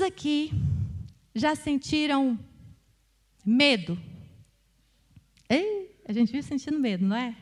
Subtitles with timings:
[0.00, 0.50] Quantos aqui
[1.34, 2.38] já sentiram
[3.44, 4.00] medo?
[5.46, 7.36] Ei, a gente vive sentindo medo, não é?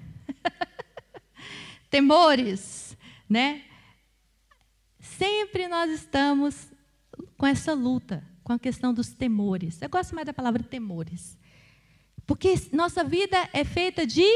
[1.89, 2.97] Temores,
[3.29, 3.63] né?
[4.99, 6.73] Sempre nós estamos
[7.37, 9.81] com essa luta, com a questão dos temores.
[9.81, 11.39] Eu gosto mais da palavra temores.
[12.27, 14.27] Porque nossa vida é feita de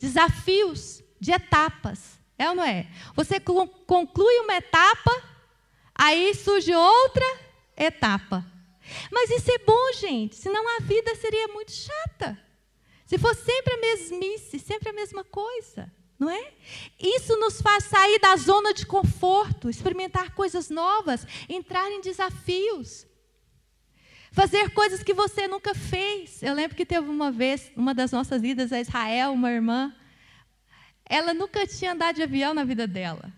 [0.00, 2.16] desafios, de etapas.
[2.38, 2.88] É ou não é?
[3.16, 5.10] Você conclui uma etapa,
[5.96, 7.51] aí surge outra
[7.84, 8.44] etapa.
[9.10, 12.38] Mas isso é bom, gente, senão a vida seria muito chata.
[13.06, 16.52] Se for sempre a mesmice, sempre a mesma coisa, não é?
[16.98, 23.06] Isso nos faz sair da zona de conforto, experimentar coisas novas, entrar em desafios.
[24.32, 26.42] Fazer coisas que você nunca fez.
[26.42, 29.94] Eu lembro que teve uma vez, uma das nossas idas a Israel, uma irmã,
[31.04, 33.30] ela nunca tinha andado de avião na vida dela.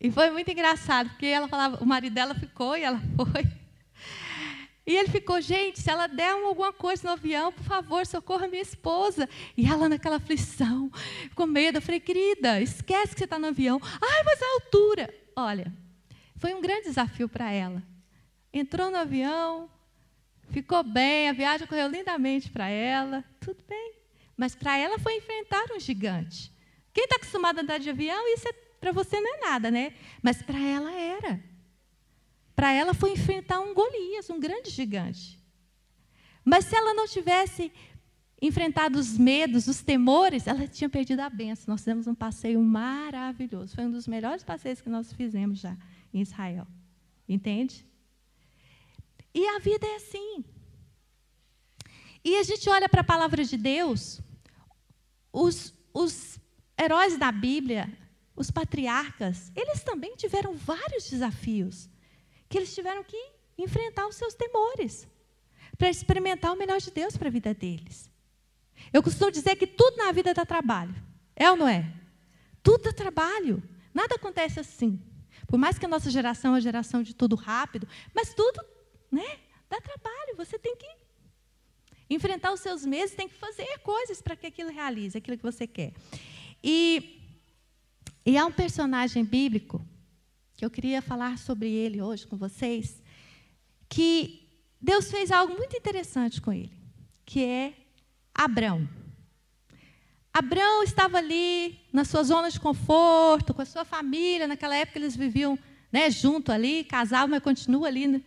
[0.00, 3.00] E foi muito engraçado, porque ela falava, o marido dela ficou e ela
[3.32, 3.63] foi.
[4.86, 8.60] E ele ficou, gente, se ela der alguma coisa no avião, por favor, socorra minha
[8.60, 9.28] esposa.
[9.56, 10.90] E ela naquela aflição,
[11.34, 11.78] com medo.
[11.78, 13.80] Eu falei, querida, esquece que você está no avião.
[13.82, 15.14] Ai, mas a altura.
[15.34, 15.72] Olha,
[16.36, 17.82] foi um grande desafio para ela.
[18.52, 19.70] Entrou no avião,
[20.50, 23.94] ficou bem, a viagem correu lindamente para ela, tudo bem.
[24.36, 26.52] Mas para ela foi enfrentar um gigante.
[26.92, 29.94] Quem está acostumado a andar de avião, isso é, para você não é nada, né?
[30.22, 31.42] Mas para ela era.
[32.54, 35.38] Para ela foi enfrentar um Golias, um grande gigante.
[36.44, 37.72] Mas se ela não tivesse
[38.40, 41.72] enfrentado os medos, os temores, ela tinha perdido a benção.
[41.72, 43.74] Nós fizemos um passeio maravilhoso.
[43.74, 45.76] Foi um dos melhores passeios que nós fizemos já
[46.12, 46.66] em Israel.
[47.28, 47.86] Entende?
[49.34, 50.44] E a vida é assim.
[52.24, 54.20] E a gente olha para a palavra de Deus,
[55.32, 56.38] os, os
[56.80, 57.92] heróis da Bíblia,
[58.36, 61.88] os patriarcas, eles também tiveram vários desafios
[62.54, 63.20] que eles tiveram que
[63.58, 65.08] enfrentar os seus temores
[65.76, 68.08] para experimentar o melhor de Deus para a vida deles.
[68.92, 70.94] Eu costumo dizer que tudo na vida dá trabalho.
[71.34, 71.92] É ou não é?
[72.62, 73.60] Tudo dá trabalho.
[73.92, 75.02] Nada acontece assim.
[75.48, 78.64] Por mais que a nossa geração é uma geração de tudo rápido, mas tudo,
[79.10, 80.36] né, dá trabalho.
[80.36, 80.86] Você tem que
[82.08, 85.66] enfrentar os seus meses, tem que fazer coisas para que aquilo realize, aquilo que você
[85.66, 85.92] quer.
[86.62, 87.20] E,
[88.24, 89.84] e há um personagem bíblico
[90.64, 93.02] eu queria falar sobre ele hoje com vocês,
[93.88, 94.48] que
[94.80, 96.72] Deus fez algo muito interessante com ele,
[97.24, 97.74] que é
[98.34, 98.88] Abrão.
[100.32, 105.14] Abrão estava ali na sua zona de conforto, com a sua família, naquela época eles
[105.14, 105.58] viviam
[105.92, 108.24] né, junto ali, casavam, mas continua ali,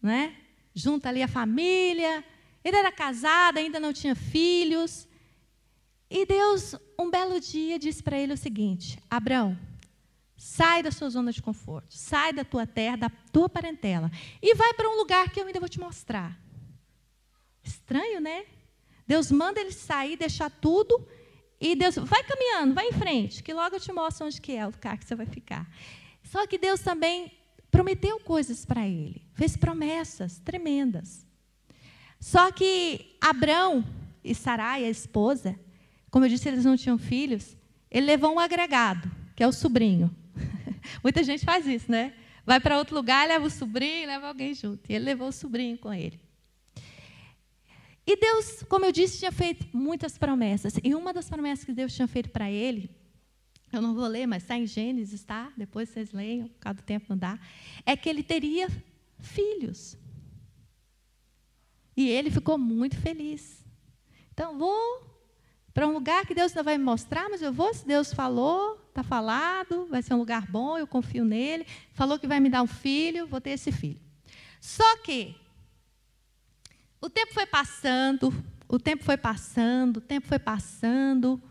[0.00, 0.34] né,
[0.74, 2.24] junto ali a família.
[2.64, 5.06] Ele era casado, ainda não tinha filhos.
[6.08, 9.58] E Deus, um belo dia, disse para ele o seguinte: Abrão,
[10.44, 14.10] Sai da sua zona de conforto, sai da tua terra, da tua parentela
[14.42, 16.36] e vai para um lugar que eu ainda vou te mostrar.
[17.62, 18.44] Estranho, né?
[19.06, 21.06] Deus manda ele sair, deixar tudo
[21.60, 24.66] e Deus vai caminhando, vai em frente, que logo eu te mostro onde que é
[24.66, 25.64] o lugar que você vai ficar.
[26.24, 27.30] Só que Deus também
[27.70, 31.24] prometeu coisas para ele, fez promessas tremendas.
[32.18, 33.84] Só que Abrão
[34.24, 35.56] e Sarai, a esposa,
[36.10, 37.56] como eu disse, eles não tinham filhos,
[37.88, 40.12] ele levou um agregado, que é o sobrinho.
[41.02, 42.14] Muita gente faz isso, né?
[42.44, 44.90] Vai para outro lugar, leva o sobrinho, leva alguém junto.
[44.90, 46.20] E ele levou o sobrinho com ele.
[48.06, 50.74] E Deus, como eu disse, tinha feito muitas promessas.
[50.82, 52.90] E uma das promessas que Deus tinha feito para ele,
[53.72, 55.52] eu não vou ler, mas está em Gênesis, tá?
[55.56, 57.38] Depois vocês leiam, por causa do tempo não dá.
[57.86, 58.68] É que ele teria
[59.20, 59.96] filhos.
[61.96, 63.64] E ele ficou muito feliz.
[64.32, 65.12] Então, vou
[65.72, 68.81] para um lugar que Deus ainda vai me mostrar, mas eu vou, se Deus falou,
[68.92, 71.66] está falado, vai ser um lugar bom, eu confio nele.
[71.94, 74.00] Falou que vai me dar um filho, vou ter esse filho.
[74.60, 75.34] Só que
[77.00, 78.32] o tempo foi passando,
[78.68, 81.42] o tempo foi passando, o tempo foi passando.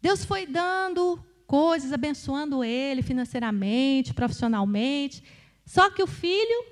[0.00, 5.22] Deus foi dando coisas, abençoando ele financeiramente, profissionalmente.
[5.66, 6.64] Só que o filho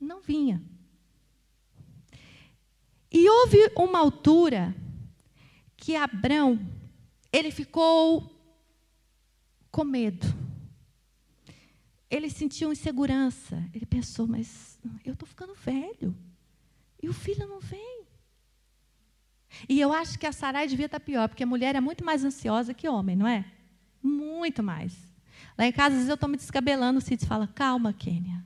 [0.00, 0.60] não vinha.
[3.10, 4.74] E houve uma altura
[5.76, 6.58] que Abrão,
[7.34, 8.30] ele ficou
[9.68, 10.24] com medo.
[12.08, 13.60] Ele sentiu insegurança.
[13.74, 16.16] Ele pensou, mas eu estou ficando velho.
[17.02, 18.04] E o filho não vem.
[19.68, 22.24] E eu acho que a Sarai devia estar pior, porque a mulher é muito mais
[22.24, 23.44] ansiosa que homem, não é?
[24.00, 24.96] Muito mais.
[25.58, 28.44] Lá em casa, às vezes eu estou me descabelando, o Cid fala, calma, Kênia.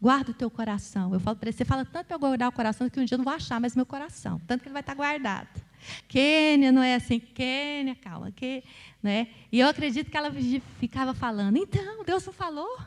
[0.00, 1.14] Guarda o teu coração.
[1.14, 3.14] Eu falo para ele, você fala tanto para eu guardar o coração que um dia
[3.14, 4.38] eu não vou achar mais meu coração.
[4.46, 5.67] Tanto que ele vai estar guardado.
[6.06, 8.62] Quênia não é assim, Quênia, calma, que,
[9.02, 9.28] né?
[9.50, 10.30] E eu acredito que ela
[10.78, 12.78] ficava falando, então, Deus não falou?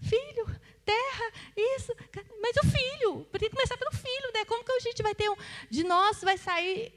[0.00, 0.46] Filho,
[0.84, 1.92] terra, isso.
[2.40, 4.44] Mas o filho, tem que começar pelo filho, né?
[4.44, 5.36] Como que a gente vai ter um,
[5.70, 6.92] de nós vai sair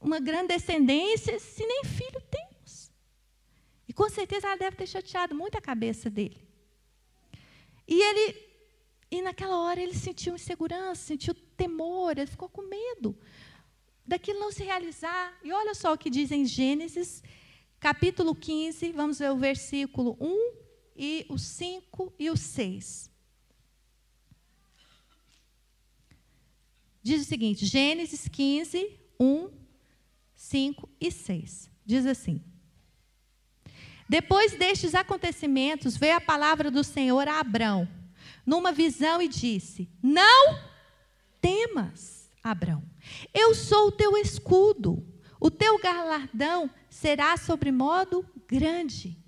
[0.00, 2.90] uma grande descendência se nem filho temos?
[3.86, 6.40] E com certeza ela deve ter chateado muito a cabeça dele.
[7.86, 8.52] E ele
[9.10, 13.14] e naquela hora ele sentiu insegurança, sentiu temor, ele ficou com medo
[14.06, 15.38] daquilo não se realizar.
[15.42, 17.22] E olha só o que diz em Gênesis,
[17.80, 20.54] capítulo 15, vamos ver o versículo 1
[20.96, 23.10] e o 5 e o 6.
[27.02, 29.50] Diz o seguinte, Gênesis 15, 1,
[30.36, 31.70] 5 e 6.
[31.84, 32.40] Diz assim:
[34.08, 37.88] Depois destes acontecimentos, veio a palavra do Senhor a Abrão
[38.46, 40.58] numa visão e disse: Não
[41.40, 42.82] temas, Abraão.
[43.32, 45.06] Eu sou o teu escudo.
[45.40, 49.18] O teu galardão será sobremodo grande.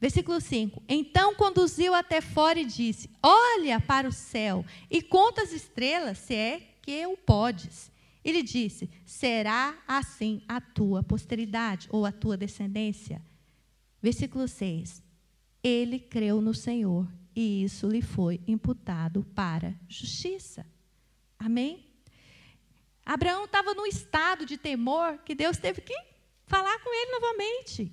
[0.00, 5.52] Versículo 5: Então conduziu até fora e disse: Olha para o céu e conta as
[5.52, 7.90] estrelas, se é que o podes.
[8.24, 13.22] Ele disse: Será assim a tua posteridade ou a tua descendência.
[14.02, 15.02] Versículo 6:
[15.62, 20.66] Ele creu no Senhor e isso lhe foi imputado para justiça.
[21.44, 21.84] Amém?
[23.04, 25.94] Abraão estava num estado de temor que Deus teve que
[26.46, 27.92] falar com ele novamente.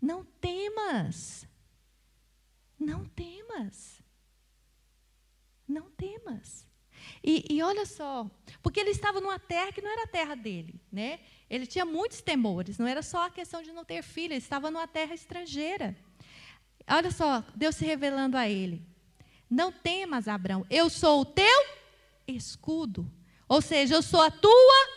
[0.00, 1.44] Não temas.
[2.78, 4.00] Não temas.
[5.66, 6.64] Não temas.
[7.20, 8.30] E, e, olha só,
[8.62, 11.18] porque ele estava numa terra que não era a terra dele, né?
[11.50, 14.70] Ele tinha muitos temores, não era só a questão de não ter filho, ele estava
[14.70, 15.96] numa terra estrangeira.
[16.88, 18.86] Olha só, Deus se revelando a ele.
[19.50, 21.81] Não temas, Abraão, eu sou o teu
[22.26, 23.10] escudo.
[23.48, 24.88] Ou seja, eu sou a tua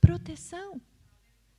[0.00, 0.80] proteção.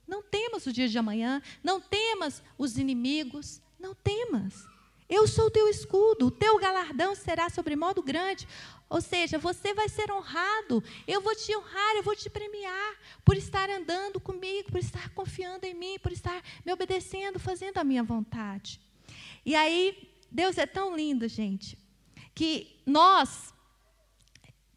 [0.07, 4.67] Não temas o dia de amanhã, não temas os inimigos, não temas.
[5.07, 8.47] Eu sou o teu escudo, o teu galardão será sobre modo grande.
[8.89, 13.37] Ou seja, você vai ser honrado, eu vou te honrar, eu vou te premiar por
[13.37, 18.03] estar andando comigo, por estar confiando em mim, por estar me obedecendo, fazendo a minha
[18.03, 18.81] vontade.
[19.45, 21.77] E aí, Deus é tão lindo, gente,
[22.35, 23.53] que nós,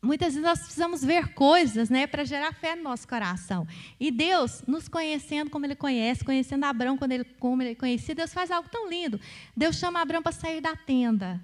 [0.04, 3.66] muitas vezes nós precisamos ver coisas, né, para gerar fé no nosso coração.
[3.98, 8.32] E Deus, nos conhecendo como Ele conhece, conhecendo Abraão como ele, como ele conhecia, Deus
[8.32, 9.18] faz algo tão lindo.
[9.56, 11.42] Deus chama Abraão para sair da tenda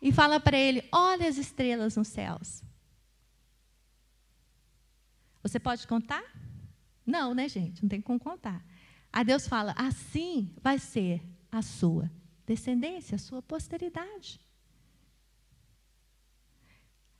[0.00, 2.62] e fala para ele: olha as estrelas nos céus.
[5.42, 6.24] Você pode contar?
[7.06, 7.82] Não, né, gente?
[7.82, 8.64] Não tem como contar.
[9.12, 12.10] Aí Deus fala: assim vai ser a sua
[12.46, 14.40] descendência, a sua posteridade.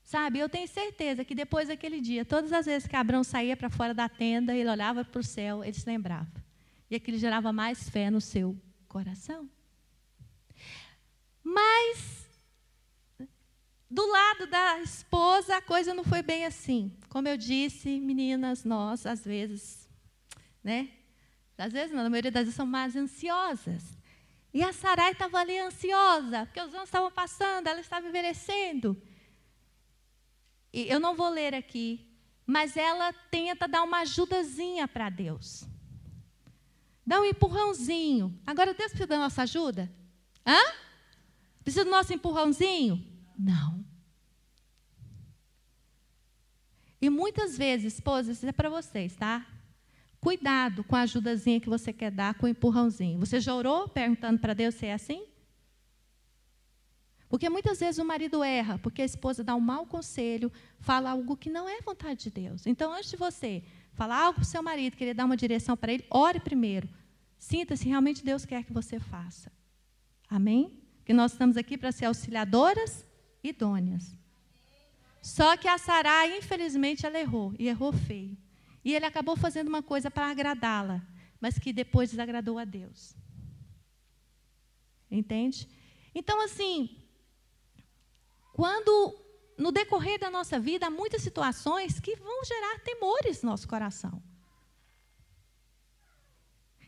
[0.09, 3.69] Sabe, eu tenho certeza que depois daquele dia, todas as vezes que Abraão saía para
[3.69, 6.33] fora da tenda, ele olhava para o céu, ele se lembrava.
[6.91, 8.57] E aquilo gerava mais fé no seu
[8.89, 9.47] coração.
[11.45, 12.27] Mas,
[13.91, 16.91] do lado da esposa, a coisa não foi bem assim.
[17.11, 19.87] Como eu disse, meninas, nós, às vezes,
[20.65, 20.89] né?
[21.59, 23.85] Às vezes, não, na maioria das vezes, somos mais ansiosas.
[24.55, 28.99] E a Sarai estava ali ansiosa, porque os anos estavam passando, ela estava envelhecendo.
[30.73, 32.07] Eu não vou ler aqui,
[32.47, 35.65] mas ela tenta dar uma ajudazinha para Deus.
[37.07, 38.39] Dá um empurrãozinho.
[38.47, 39.91] Agora Deus precisa da nossa ajuda?
[40.47, 40.59] Hã?
[41.63, 43.07] Precisa do nosso empurrãozinho?
[43.39, 43.85] Não.
[47.01, 49.47] E muitas vezes, esposas, isso é para vocês, tá?
[50.21, 53.21] Cuidado com a ajudazinha que você quer dar, com o empurrãozinho.
[53.21, 55.25] Você já orou perguntando para Deus se é assim?
[57.29, 61.37] Porque muitas vezes o marido erra, porque a esposa dá um mau conselho, fala algo
[61.37, 62.67] que não é vontade de Deus.
[62.67, 65.93] Então, antes de você falar algo para o seu marido, querer dar uma direção para
[65.93, 66.89] ele, ore primeiro.
[67.39, 69.53] Sinta se realmente Deus quer que você faça.
[70.29, 70.83] Amém?
[70.99, 73.05] Porque nós estamos aqui para ser auxiliadoras
[73.43, 74.17] idôneas.
[75.21, 78.37] Só que a Sarai, infelizmente, ela errou, e errou feio.
[78.83, 81.03] E ele acabou fazendo uma coisa para agradá-la,
[81.41, 83.15] mas que depois desagradou a Deus.
[85.11, 85.69] Entende?
[86.15, 86.97] Então, assim,
[88.59, 89.17] quando
[89.57, 94.21] no decorrer da nossa vida há muitas situações que vão gerar temores no nosso coração.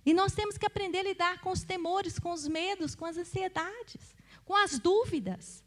[0.05, 3.17] E nós temos que aprender a lidar com os temores, com os medos, com as
[3.17, 5.62] ansiedades, com as dúvidas.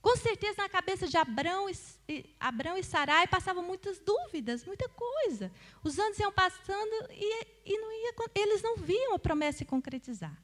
[0.00, 5.52] Com certeza na cabeça de Abrão e, Abrão e Sarai passavam muitas dúvidas, muita coisa.
[5.84, 10.42] Os anos iam passando e, e não ia, eles não viam a promessa se concretizar.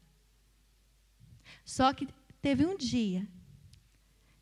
[1.64, 2.06] Só que
[2.42, 3.26] teve um dia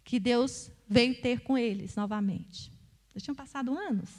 [0.04, 2.72] que Deus veio ter com eles novamente.
[3.14, 4.10] Já tinham passado anos.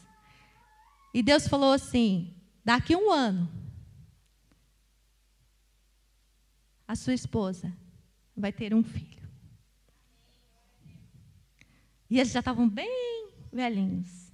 [1.13, 3.49] E Deus falou assim: daqui um ano,
[6.87, 7.71] a sua esposa
[8.35, 9.23] vai ter um filho.
[12.09, 14.31] E eles já estavam bem velhinhos.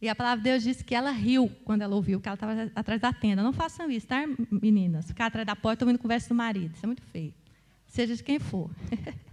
[0.00, 2.70] E a palavra de Deus disse que ela riu quando ela ouviu que ela estava
[2.74, 3.42] atrás da tenda.
[3.42, 5.06] Não façam isso, tá, meninas?
[5.06, 6.74] Ficar atrás da porta ouvindo conversa do marido.
[6.74, 7.32] Isso é muito feio.
[7.86, 8.70] Seja de quem for.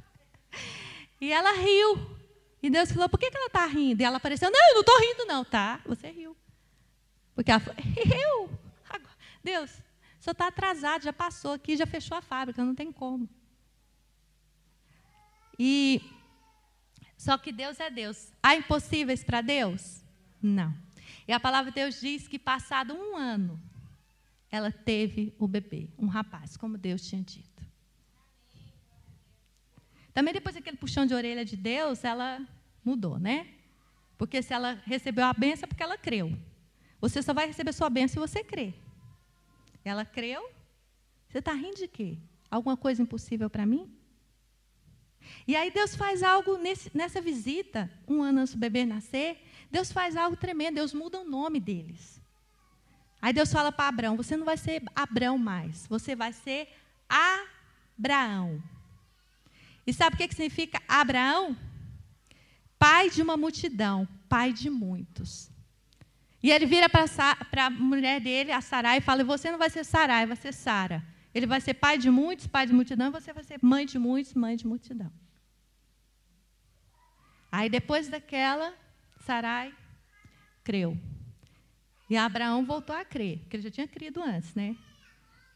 [1.22, 2.18] e ela riu.
[2.64, 4.02] E Deus falou: por que, que ela está rindo?
[4.02, 5.46] E ela apareceu: não, eu não estou rindo, não.
[5.46, 6.36] Tá, você riu.
[7.36, 8.60] Porque ela falou: eu?
[9.44, 9.72] Deus,
[10.20, 13.30] só está atrasado, já passou aqui, já fechou a fábrica, não tem como.
[15.58, 16.02] E
[17.18, 18.32] só que Deus é Deus.
[18.42, 20.04] Há impossíveis para Deus?
[20.42, 20.76] Não.
[21.28, 23.62] E a palavra de Deus diz que passado um ano,
[24.50, 27.51] ela teve o bebê, um rapaz, como Deus tinha dito.
[30.14, 32.46] Também depois daquele puxão de orelha de Deus, ela
[32.84, 33.48] mudou, né?
[34.18, 36.38] Porque se ela recebeu a benção, é porque ela creu.
[37.00, 38.74] Você só vai receber sua bênção se você crer.
[39.84, 40.52] Ela creu.
[41.28, 42.18] Você está rindo de quê?
[42.50, 43.92] Alguma coisa impossível para mim?
[45.48, 49.92] E aí Deus faz algo nesse, nessa visita, um ano antes do bebê nascer, Deus
[49.92, 52.22] faz algo tremendo, Deus muda o nome deles.
[53.22, 56.70] Aí Deus fala para Abraão: você não vai ser Abraão mais, você vai ser
[57.08, 58.62] Abraão.
[59.92, 61.54] E sabe o que, significa Abraão?
[62.80, 65.52] Pai de uma multidão, pai de muitos.
[66.42, 69.84] E ele vira para a mulher dele, a Sarai, e fala: Você não vai ser
[69.84, 71.06] Sarai, vai ser Sara.
[71.34, 74.00] Ele vai ser pai de muitos, pai de multidão, e você vai ser mãe de
[74.00, 75.12] muitos, mãe de multidão.
[77.52, 78.74] Aí depois daquela,
[79.26, 79.76] Sarai
[80.64, 80.98] creu.
[82.10, 84.74] E Abraão voltou a crer, porque ele já tinha crido antes, né?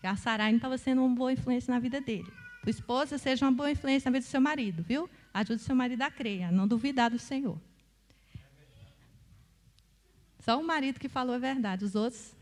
[0.03, 2.44] A Sarai não estava sendo uma boa influência na vida dele.
[2.69, 5.09] Esposa seja uma boa influência na vida do seu marido, viu?
[5.33, 7.59] Ajude seu marido a crer, a não duvidar do Senhor.
[10.39, 12.35] Só o marido que falou a verdade, os outros.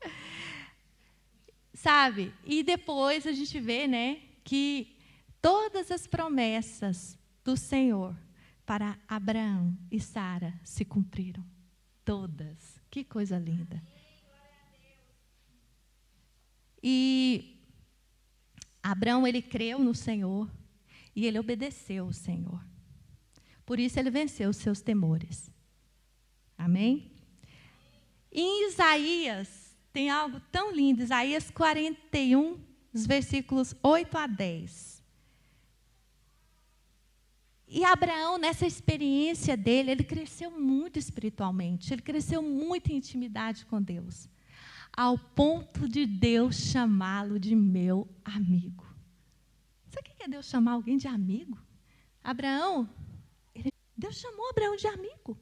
[1.72, 2.32] Sabe?
[2.44, 4.94] E depois a gente vê, né, que
[5.40, 8.14] todas as promessas do Senhor
[8.66, 11.44] para Abraão e Sara se cumpriram.
[12.04, 12.80] Todas.
[12.90, 13.82] Que coisa linda.
[16.82, 17.56] E
[18.82, 20.50] Abraão, ele creu no Senhor
[21.14, 22.62] e ele obedeceu o Senhor.
[23.64, 25.50] Por isso ele venceu os seus temores.
[26.58, 27.12] Amém?
[28.32, 32.58] em Isaías tem algo tão lindo, Isaías 41,
[32.94, 35.02] os versículos 8 a 10.
[37.68, 43.82] E Abraão, nessa experiência dele, ele cresceu muito espiritualmente, ele cresceu muito em intimidade com
[43.82, 44.28] Deus,
[44.96, 48.86] ao ponto de Deus chamá-lo de meu amigo.
[49.90, 51.58] Sabe o que é Deus chamar alguém de amigo?
[52.22, 52.88] Abraão,
[53.96, 55.38] Deus chamou Abraão de amigo.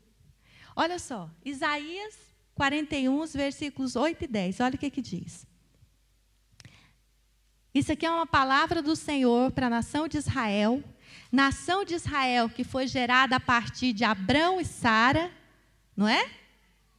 [0.75, 2.15] Olha só, Isaías
[2.55, 4.61] 41, versículos 8 e 10.
[4.61, 5.47] Olha o que, que diz.
[7.73, 10.83] Isso aqui é uma palavra do Senhor para a nação de Israel.
[11.31, 15.31] Nação de Israel que foi gerada a partir de Abraão e Sara,
[15.97, 16.29] não é?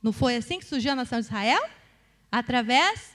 [0.01, 1.61] Não foi assim que surgiu a nação de Israel?
[2.31, 3.11] Através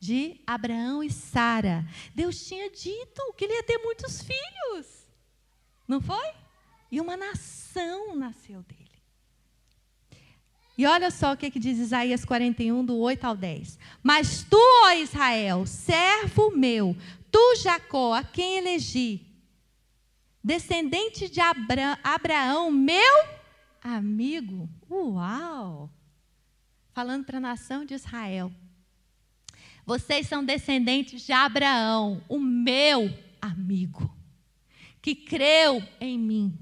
[0.00, 1.86] de Abraão e Sara.
[2.14, 5.06] Deus tinha dito que ele ia ter muitos filhos.
[5.86, 6.32] Não foi?
[6.90, 8.80] E uma nação nasceu dele.
[10.76, 13.78] E olha só o que, que diz Isaías 41, do 8 ao 10.
[14.02, 16.96] Mas tu, ó Israel, servo meu,
[17.30, 19.26] tu, Jacó, a quem elegi,
[20.42, 23.24] descendente de Abra Abraão, meu
[23.82, 24.70] amigo.
[24.90, 25.90] Uau!
[27.00, 28.52] Falando para a nação de Israel.
[29.86, 33.08] Vocês são descendentes de Abraão, o meu
[33.40, 34.14] amigo,
[35.00, 36.58] que creu em mim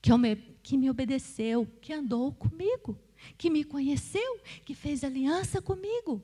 [0.00, 2.96] que, me, que me obedeceu, que andou comigo,
[3.36, 6.22] que me conheceu, que fez aliança comigo.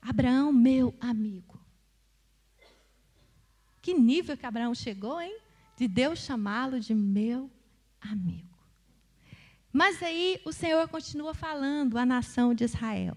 [0.00, 1.60] Abraão, meu amigo.
[3.82, 5.38] Que nível que Abraão chegou, hein?
[5.76, 7.50] De Deus chamá-lo de meu
[8.00, 8.51] amigo.
[9.72, 13.16] Mas aí o Senhor continua falando à nação de Israel.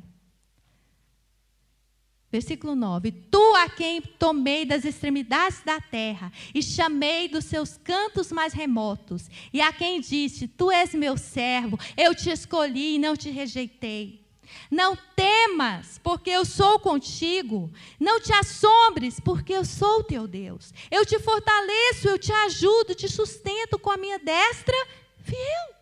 [2.31, 8.31] Versículo 9: Tu a quem tomei das extremidades da terra e chamei dos seus cantos
[8.31, 13.15] mais remotos, e a quem disse: Tu és meu servo, eu te escolhi e não
[13.15, 14.25] te rejeitei.
[14.69, 17.71] Não temas, porque eu sou contigo.
[17.99, 20.73] Não te assombres, porque eu sou teu Deus.
[20.91, 24.75] Eu te fortaleço, eu te ajudo, te sustento com a minha destra
[25.23, 25.74] fiel.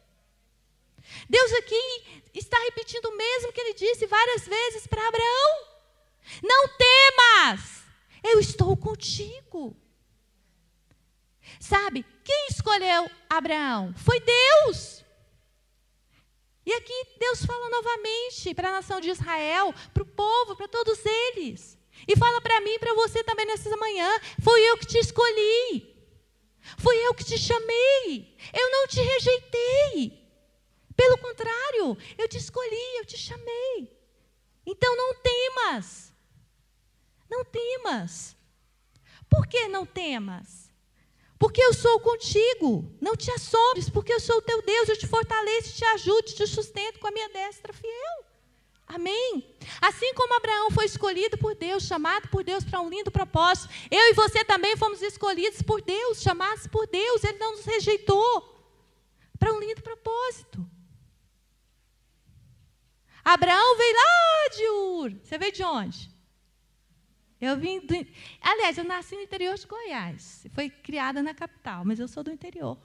[1.33, 5.67] Deus aqui está repetindo o mesmo que ele disse várias vezes para Abraão.
[6.43, 7.83] Não temas,
[8.23, 9.75] eu estou contigo.
[11.59, 13.95] Sabe, quem escolheu Abraão?
[13.97, 15.03] Foi Deus.
[16.67, 20.99] E aqui Deus fala novamente para a nação de Israel, para o povo, para todos
[21.03, 21.79] eles.
[22.07, 24.09] E fala para mim e para você também nessa manhã:
[24.39, 25.91] foi eu que te escolhi.
[26.77, 28.37] Fui eu que te chamei.
[28.53, 30.22] Eu não te rejeitei.
[31.03, 33.91] Pelo contrário, eu te escolhi, eu te chamei.
[34.65, 36.13] Então não temas.
[37.29, 38.37] Não temas.
[39.29, 40.71] Por que não temas?
[41.37, 42.89] Porque eu sou contigo.
[43.01, 44.87] Não te assombres, porque eu sou o teu Deus.
[44.87, 48.25] Eu te fortaleço, te ajudo, te sustento com a minha destra fiel.
[48.87, 49.53] Amém?
[49.81, 54.09] Assim como Abraão foi escolhido por Deus, chamado por Deus para um lindo propósito, eu
[54.09, 58.53] e você também fomos escolhidos por Deus, chamados por Deus, Ele não nos rejeitou
[59.39, 60.72] para um lindo propósito.
[63.23, 65.19] Abraão veio lá de Ur.
[65.23, 66.11] Você veio de onde?
[67.39, 67.93] Eu vim do.
[68.41, 70.45] Aliás, eu nasci no interior de Goiás.
[70.51, 72.79] Foi criada na capital, mas eu sou do interior.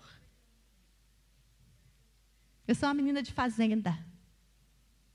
[2.67, 3.99] Eu sou uma menina de fazenda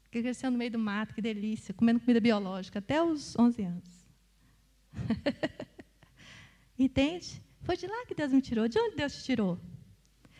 [0.09, 4.05] que cresceu no meio do mato, que delícia, comendo comida biológica até os 11 anos.
[6.77, 7.41] Entende?
[7.61, 8.67] Foi de lá que Deus me tirou.
[8.67, 9.59] De onde Deus te tirou?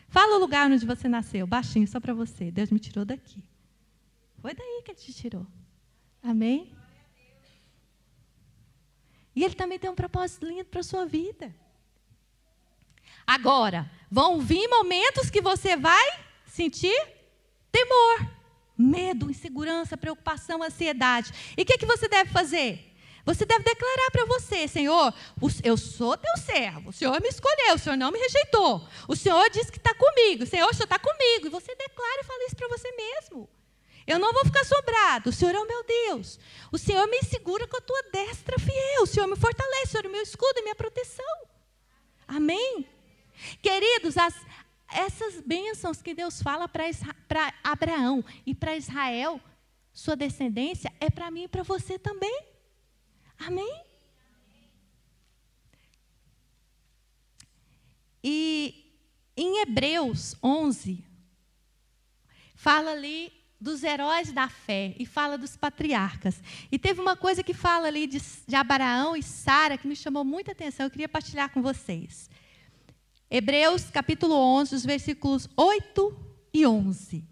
[0.08, 2.52] Fala o lugar onde você nasceu, baixinho, só para você.
[2.52, 3.44] Deus me tirou daqui.
[4.44, 5.48] Foi daí que Ele te tirou.
[6.22, 6.76] Amém?
[9.34, 11.56] E Ele também tem um propósito lindo para a sua vida.
[13.26, 16.94] Agora, vão vir momentos que você vai sentir
[17.72, 18.30] temor
[18.78, 21.32] medo, insegurança, preocupação, ansiedade.
[21.56, 22.94] E o que, que você deve fazer?
[23.24, 25.14] Você deve declarar para você, Senhor,
[25.64, 29.50] eu sou teu servo, o Senhor me escolheu, o Senhor não me rejeitou, o Senhor
[29.50, 31.48] disse que está comigo, Senhor, o Senhor está comigo.
[31.48, 33.50] E você declara e fala isso para você mesmo.
[34.06, 36.40] Eu não vou ficar sobrado, o Senhor é o meu Deus.
[36.72, 40.06] O Senhor me segura com a tua destra fiel, o Senhor me fortalece, o Senhor
[40.06, 41.48] é o meu escudo e minha proteção.
[42.28, 42.88] Amém?
[43.62, 44.36] Queridos, as,
[44.90, 49.40] essas bênçãos que Deus fala para Abraão e para Israel,
[49.94, 52.46] sua descendência, é para mim e para você também.
[53.40, 53.84] Amém?
[58.24, 58.84] E
[59.36, 61.04] em Hebreus 11,
[62.56, 66.44] fala ali dos heróis da fé e fala dos patriarcas.
[66.70, 70.26] E teve uma coisa que fala ali de, de Abraão e Sara que me chamou
[70.26, 72.30] muita atenção, eu queria partilhar com vocês.
[73.32, 76.14] Hebreus capítulo 11, os versículos 8
[76.54, 77.26] e 11.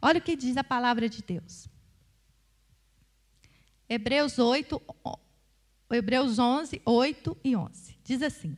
[0.00, 1.66] Olha o que diz a palavra de Deus.
[3.88, 4.80] Hebreus 8,
[5.90, 7.98] Hebreus 11, 8 e 11.
[8.04, 8.56] Diz assim: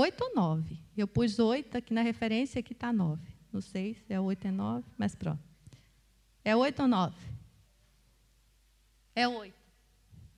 [0.00, 0.78] Oito ou nove?
[0.96, 3.28] Eu pus oito aqui na referência, aqui está nove.
[3.52, 5.42] Não sei se é oito ou é nove, mas pronto.
[6.42, 7.20] É oito ou nove?
[9.14, 9.60] É oito.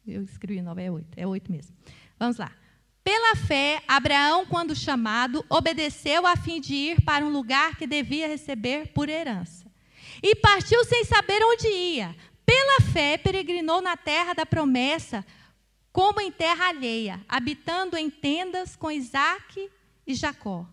[0.05, 1.77] Eu escrevi 9, é 8, é 8 mesmo.
[2.19, 2.51] Vamos lá.
[3.05, 8.27] Pela fé, Abraão, quando chamado, obedeceu a fim de ir para um lugar que devia
[8.27, 9.71] receber por herança.
[10.21, 12.17] E partiu sem saber onde ia.
[12.45, 15.25] Pela fé, peregrinou na terra da promessa,
[15.93, 19.71] como em terra alheia, habitando em tendas com Isaac
[20.07, 20.67] e Jacó.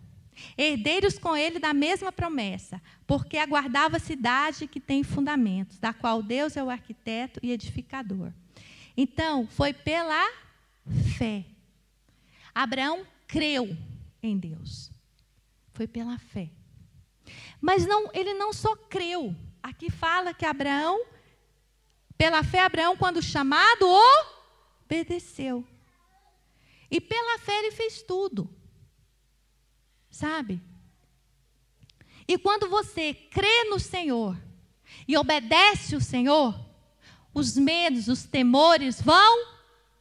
[0.56, 6.22] Herdeiros com ele da mesma promessa, porque aguardava a cidade que tem fundamentos, da qual
[6.22, 8.32] Deus é o arquiteto e edificador.
[8.96, 10.26] Então, foi pela
[11.18, 11.44] fé.
[12.54, 13.76] Abraão creu
[14.22, 14.90] em Deus.
[15.74, 16.50] Foi pela fé.
[17.60, 19.36] Mas não, ele não só creu.
[19.62, 21.04] Aqui fala que Abraão,
[22.16, 23.86] pela fé, Abraão, quando chamado,
[24.90, 25.64] obedeceu.
[26.90, 28.50] E pela fé ele fez tudo.
[30.10, 30.60] Sabe?
[32.26, 34.36] E quando você crê no Senhor
[35.06, 36.58] e obedece o Senhor,
[37.32, 39.46] os medos, os temores vão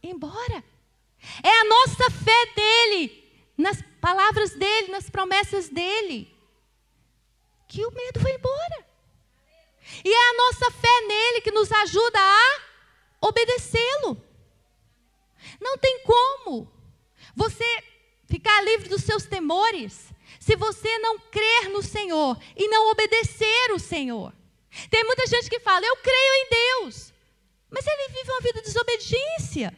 [0.01, 0.63] embora.
[1.43, 6.35] É a nossa fé dele, nas palavras dele, nas promessas dele,
[7.67, 8.85] que o medo vai embora.
[10.03, 14.28] E é a nossa fé nele que nos ajuda a obedecê-lo.
[15.59, 16.71] Não tem como
[17.35, 17.65] você
[18.25, 23.79] ficar livre dos seus temores se você não crer no Senhor e não obedecer o
[23.79, 24.33] Senhor.
[24.89, 27.13] Tem muita gente que fala: Eu creio em Deus,
[27.69, 29.75] mas ele vive uma vida de desobediência.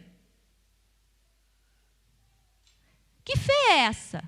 [3.23, 4.23] Que fé é essa?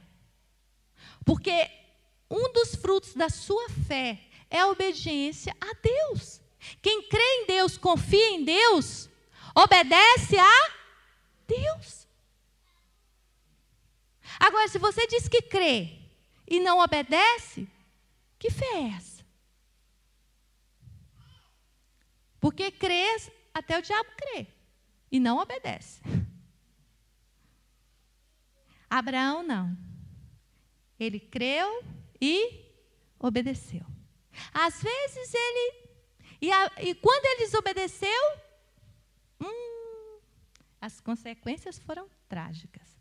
[1.26, 1.70] Porque
[2.30, 6.42] um dos frutos da sua fé é a obediência a Deus.
[6.82, 9.10] Quem crê em Deus, confia em Deus,
[9.56, 10.83] obedece a
[11.48, 12.08] Deus.
[14.40, 16.00] Agora, se você diz que crê
[16.48, 17.68] e não obedece,
[18.40, 19.24] que fé é essa?
[22.40, 24.48] Porque crer até o diabo crê
[25.12, 26.02] e não obedece.
[28.90, 29.78] Abraão não.
[31.00, 31.84] Ele creu
[32.20, 32.64] e
[33.20, 33.86] obedeceu.
[34.54, 35.84] Às vezes ele.
[36.42, 38.38] E, a, e quando ele desobedeceu,
[39.40, 39.73] hum,
[40.84, 43.00] as consequências foram trágicas.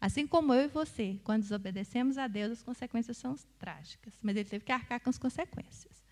[0.00, 4.14] Assim como eu e você, quando desobedecemos a Deus, as consequências são trágicas.
[4.22, 6.02] Mas ele teve que arcar com as consequências.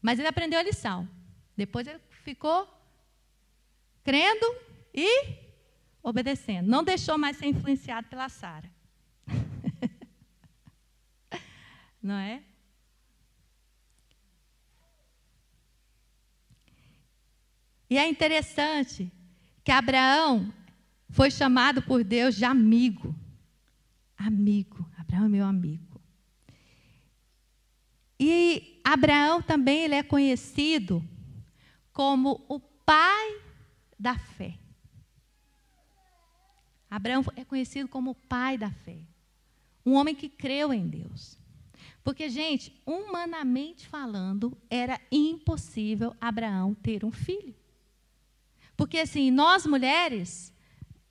[0.00, 1.08] Mas ele aprendeu a lição.
[1.56, 2.72] Depois ele ficou
[4.04, 4.46] crendo
[4.94, 5.34] e
[6.04, 6.68] obedecendo.
[6.68, 8.70] Não deixou mais ser influenciado pela Sara.
[12.00, 12.44] Não é?
[17.90, 19.10] E é interessante
[19.68, 20.50] que Abraão
[21.10, 23.14] foi chamado por Deus de amigo.
[24.16, 24.90] Amigo.
[24.96, 26.00] Abraão é meu amigo.
[28.18, 31.06] E Abraão também ele é conhecido
[31.92, 33.42] como o pai
[33.98, 34.58] da fé.
[36.90, 38.96] Abraão é conhecido como o pai da fé.
[39.84, 41.36] Um homem que creu em Deus.
[42.02, 47.54] Porque, gente, humanamente falando, era impossível Abraão ter um filho.
[48.78, 50.54] Porque, assim, nós mulheres,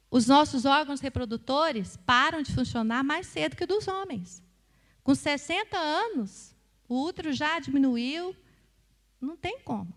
[0.09, 4.41] os nossos órgãos reprodutores param de funcionar mais cedo que dos homens.
[5.03, 6.55] Com 60 anos,
[6.87, 8.33] o útero já diminuiu,
[9.19, 9.93] não tem como.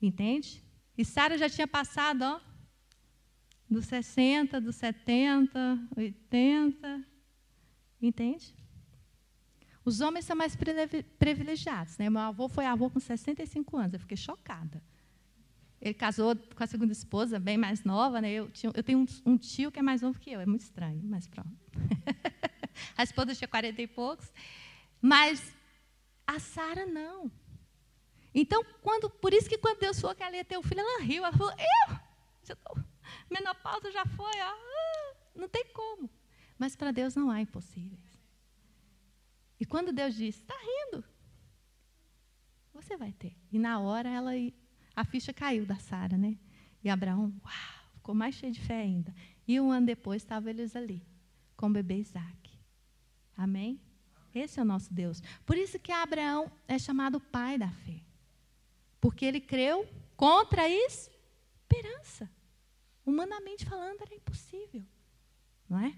[0.00, 0.62] Entende?
[0.96, 2.38] E Sara já tinha passado, ó,
[3.68, 7.02] dos 60, dos 70, 80.
[8.02, 8.54] Entende?
[9.82, 10.54] Os homens são mais
[11.18, 11.96] privilegiados.
[11.96, 12.10] Né?
[12.10, 14.82] Meu avô foi avô com 65 anos, eu fiquei chocada.
[15.84, 18.18] Ele casou com a segunda esposa, bem mais nova.
[18.18, 18.32] Né?
[18.32, 20.62] Eu, tinha, eu tenho um, um, tio que é mais novo que eu, é muito
[20.62, 21.54] estranho, mas pronto.
[22.96, 24.32] a esposa tinha 40 e poucos.
[24.98, 25.54] Mas
[26.26, 27.30] a Sara não.
[28.34, 31.02] Então, quando, por isso que quando Deus falou que ela ia ter um filho, ela
[31.02, 31.22] riu.
[31.22, 31.98] Ela falou, eu?
[32.44, 32.78] Já tô,
[33.30, 36.08] menopausa já foi, ó, ah, não tem como.
[36.58, 38.18] Mas para Deus não há impossíveis.
[39.60, 41.04] E quando Deus disse, está rindo,
[42.72, 43.36] você vai ter.
[43.52, 44.32] E na hora ela
[44.94, 46.36] a ficha caiu da Sara, né?
[46.82, 49.14] E Abraão, uau, ficou mais cheio de fé ainda.
[49.46, 51.02] E um ano depois estavam eles ali,
[51.56, 52.50] com o bebê Isaac.
[53.36, 53.80] Amém?
[54.34, 55.22] Esse é o nosso Deus.
[55.46, 58.00] Por isso que Abraão é chamado pai da fé.
[59.00, 62.28] Porque ele creu contra a esperança.
[63.06, 64.82] Humanamente falando, era impossível.
[65.68, 65.94] Não é?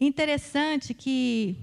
[0.00, 1.56] Interessante que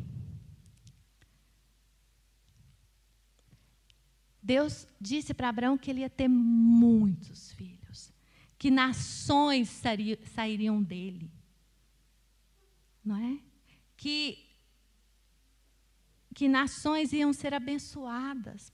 [4.52, 8.12] Deus disse para Abraão que ele ia ter muitos filhos,
[8.60, 11.32] que nações sairiam dele.
[13.02, 13.40] Não é?
[13.96, 14.46] Que,
[16.36, 18.74] que nações iam ser abençoadas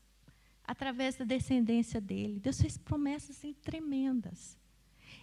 [0.64, 2.40] através da descendência dele.
[2.40, 4.58] Deus fez promessas assim, tremendas.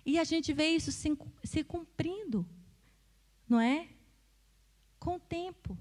[0.07, 2.47] E a gente vê isso se, se cumprindo,
[3.49, 3.89] não é?
[5.01, 5.77] Com o tempo.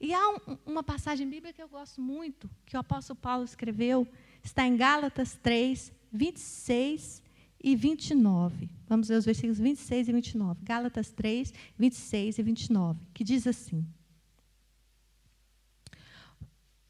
[0.00, 4.08] E há um, uma passagem bíblica que eu gosto muito, que o apóstolo Paulo escreveu,
[4.42, 7.22] está em Gálatas 3, 26
[7.62, 8.70] e 29.
[8.88, 10.64] Vamos ver os versículos 26 e 29.
[10.64, 13.86] Gálatas 3, 26 e 29, que diz assim: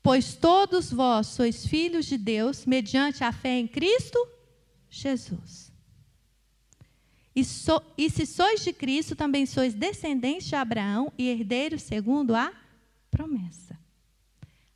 [0.00, 4.18] Pois todos vós sois filhos de Deus mediante a fé em Cristo
[4.88, 5.70] Jesus.
[7.34, 12.34] E, so, e se sois de Cristo, também sois descendentes de Abraão e herdeiros segundo
[12.34, 12.52] a
[13.10, 13.78] promessa.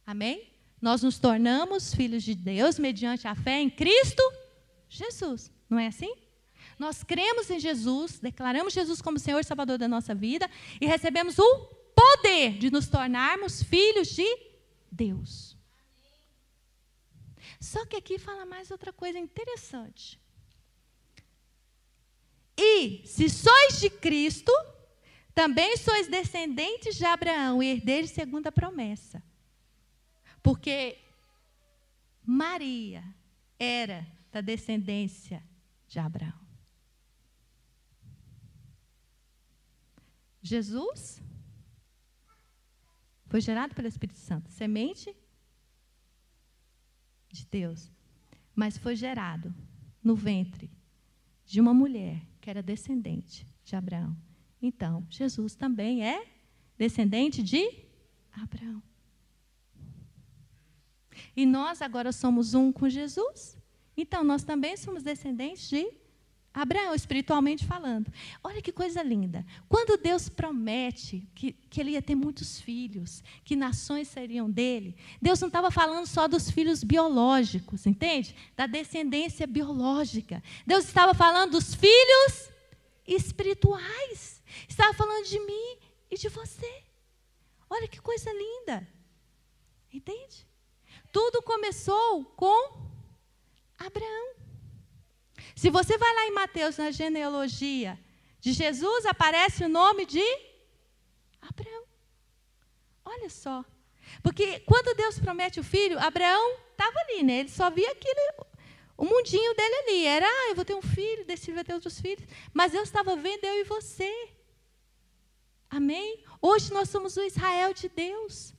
[0.06, 0.52] Amém?
[0.80, 4.22] Nós nos tornamos filhos de Deus mediante a fé em Cristo
[4.88, 5.50] Jesus.
[5.68, 6.14] Não é assim?
[6.78, 11.38] Nós cremos em Jesus, declaramos Jesus como Senhor e Salvador da nossa vida e recebemos
[11.38, 11.58] o
[11.94, 14.26] poder de nos tornarmos filhos de
[14.90, 15.56] Deus.
[17.60, 20.20] Só que aqui fala mais outra coisa interessante.
[22.56, 24.52] E se sois de Cristo,
[25.34, 29.22] também sois descendentes de Abraão e herdeiros segundo a promessa.
[30.42, 30.98] Porque
[32.24, 33.02] Maria
[33.58, 35.42] era da descendência
[35.88, 36.44] de Abraão.
[40.40, 41.20] Jesus
[43.26, 45.16] foi gerado pelo Espírito Santo, semente
[47.30, 47.90] de Deus,
[48.54, 49.52] mas foi gerado
[50.02, 50.70] no ventre
[51.44, 54.16] de uma mulher que era descendente de Abraão.
[54.66, 56.24] Então, Jesus também é
[56.78, 57.70] descendente de
[58.32, 58.82] Abraão.
[61.36, 63.58] E nós agora somos um com Jesus.
[63.94, 65.86] Então, nós também somos descendentes de
[66.54, 68.10] Abraão, espiritualmente falando.
[68.42, 69.44] Olha que coisa linda.
[69.68, 75.40] Quando Deus promete que, que ele ia ter muitos filhos, que nações seriam dele, Deus
[75.40, 78.34] não estava falando só dos filhos biológicos, entende?
[78.56, 80.42] Da descendência biológica.
[80.66, 82.48] Deus estava falando dos filhos
[83.06, 84.42] espirituais.
[84.68, 85.78] Estava falando de mim
[86.10, 86.84] e de você.
[87.68, 88.86] Olha que coisa linda.
[89.92, 90.46] Entende?
[91.12, 92.88] Tudo começou com
[93.78, 94.34] Abraão.
[95.54, 97.98] Se você vai lá em Mateus, na genealogia
[98.40, 100.24] de Jesus, aparece o nome de
[101.40, 101.84] Abraão.
[103.04, 103.64] Olha só.
[104.22, 107.40] Porque quando Deus promete o filho, Abraão estava ali, né?
[107.40, 108.46] Ele só via aquilo,
[108.96, 110.06] o mundinho dele ali.
[110.06, 112.26] Era, ah, eu vou ter um filho, desse filho vai ter outros filhos.
[112.52, 114.12] Mas Deus estava vendo eu e você.
[115.74, 116.22] Amém?
[116.40, 118.54] Hoje nós somos o Israel de Deus.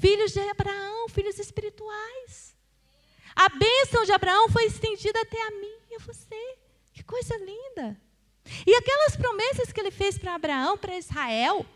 [0.00, 2.56] Filhos de Abraão, filhos espirituais.
[3.36, 6.56] A bênção de Abraão foi estendida até a mim e a você.
[6.94, 8.00] Que coisa linda.
[8.66, 11.66] E aquelas promessas que ele fez para Abraão, para Israel,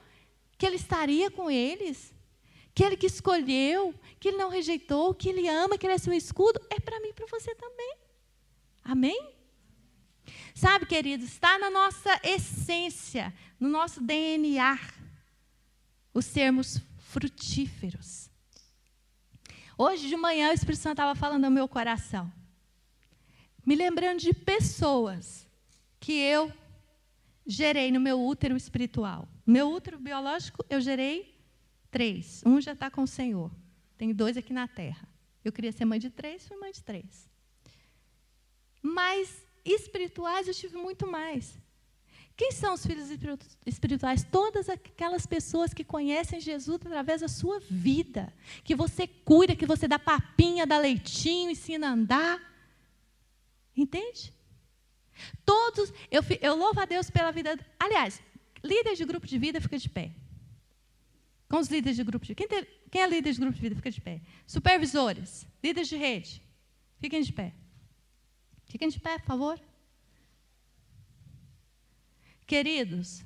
[0.56, 2.14] que ele estaria com eles,
[2.74, 6.14] que ele que escolheu, que ele não rejeitou, que ele ama, que ele é seu
[6.14, 7.96] escudo, é para mim e para você também.
[8.82, 9.34] Amém?
[10.54, 14.78] Sabe, queridos, está na nossa essência, no nosso DNA,
[16.12, 18.30] os sermos frutíferos.
[19.76, 22.30] Hoje de manhã o Espírito Santo estava falando ao meu coração,
[23.64, 25.46] me lembrando de pessoas
[25.98, 26.52] que eu
[27.46, 29.28] gerei no meu útero espiritual.
[29.46, 31.38] No meu útero biológico eu gerei
[31.90, 32.42] três.
[32.44, 33.50] Um já está com o Senhor.
[33.96, 35.08] Tenho dois aqui na terra.
[35.44, 37.28] Eu queria ser mãe de três, fui mãe de três.
[38.82, 41.58] Mas espirituais eu tive muito mais.
[42.36, 43.10] Quem são os filhos
[43.66, 44.24] espirituais?
[44.24, 48.32] Todas aquelas pessoas que conhecem Jesus através da sua vida,
[48.64, 52.40] que você cuida, que você dá papinha, dá leitinho, ensina a andar.
[53.76, 54.32] Entende?
[55.44, 57.58] Todos, eu, eu louvo a Deus pela vida.
[57.78, 58.20] Aliás,
[58.64, 60.10] líder de grupo de vida fica de pé.
[61.48, 62.48] Com os líderes de grupo de vida.
[62.48, 64.22] Quem, quem é líder de grupo de vida fica de pé.
[64.46, 66.42] Supervisores, líderes de rede,
[66.98, 67.54] fiquem de pé.
[68.72, 69.60] Fiquem de pé, por favor.
[72.46, 73.22] Queridos,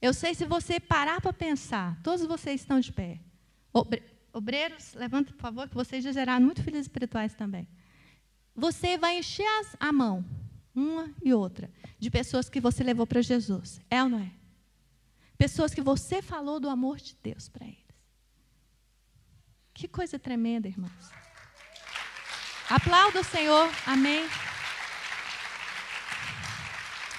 [0.00, 3.18] eu sei se você parar para pensar, todos vocês estão de pé.
[4.32, 7.66] Obreiros, levanta, por favor, que vocês já geraram muito filhos espirituais também.
[8.54, 10.24] Você vai encher as, a mão,
[10.72, 13.80] uma e outra, de pessoas que você levou para Jesus.
[13.90, 14.30] É ou não é?
[15.36, 17.82] Pessoas que você falou do amor de Deus para eles.
[19.74, 21.10] Que coisa tremenda, irmãos.
[22.70, 23.68] Aplauda o Senhor.
[23.84, 24.22] Amém.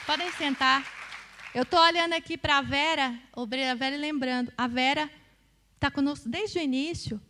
[0.05, 0.85] Podem sentar.
[1.55, 5.09] Eu estou olhando aqui para a Vera, a Vera lembrando, a Vera
[5.75, 7.21] está conosco desde o início,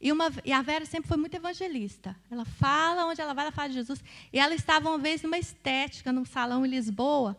[0.00, 2.16] e, uma, e, a Vera sempre foi muito evangelista.
[2.28, 4.02] Ela fala onde ela vai, ela fala de Jesus.
[4.32, 7.36] E ela estava uma vez numa estética, num salão em Lisboa,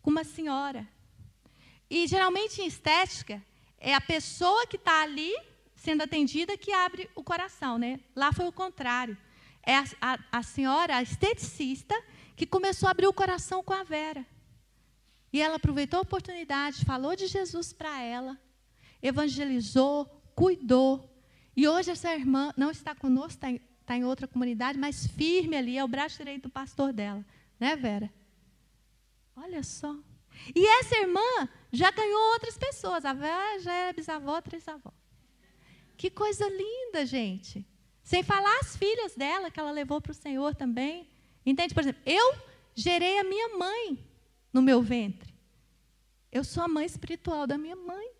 [0.00, 0.86] com uma senhora.
[1.90, 3.42] E geralmente em estética,
[3.78, 5.34] é a pessoa que está ali
[5.74, 7.76] sendo atendida que abre o coração.
[7.76, 8.00] Né?
[8.14, 9.18] Lá foi o contrário.
[9.62, 11.94] É a, a, a senhora, a esteticista,
[12.36, 14.24] que começou a abrir o coração com a Vera.
[15.32, 18.38] E ela aproveitou a oportunidade, falou de Jesus para ela,
[19.02, 21.10] evangelizou, cuidou.
[21.56, 25.56] E hoje essa irmã não está conosco, está em, está em outra comunidade, mas firme
[25.56, 27.24] ali, é o braço direito do pastor dela.
[27.58, 28.12] Né, Vera?
[29.34, 29.96] Olha só.
[30.54, 33.04] E essa irmã já ganhou outras pessoas.
[33.04, 34.92] A Vera já é bisavó, trisavó.
[35.96, 37.66] Que coisa linda, gente.
[38.02, 41.08] Sem falar as filhas dela que ela levou para o Senhor também.
[41.46, 41.72] Entende?
[41.72, 42.34] Por exemplo, eu
[42.74, 44.04] gerei a minha mãe
[44.52, 45.32] no meu ventre.
[46.32, 48.10] Eu sou a mãe espiritual da minha mãe.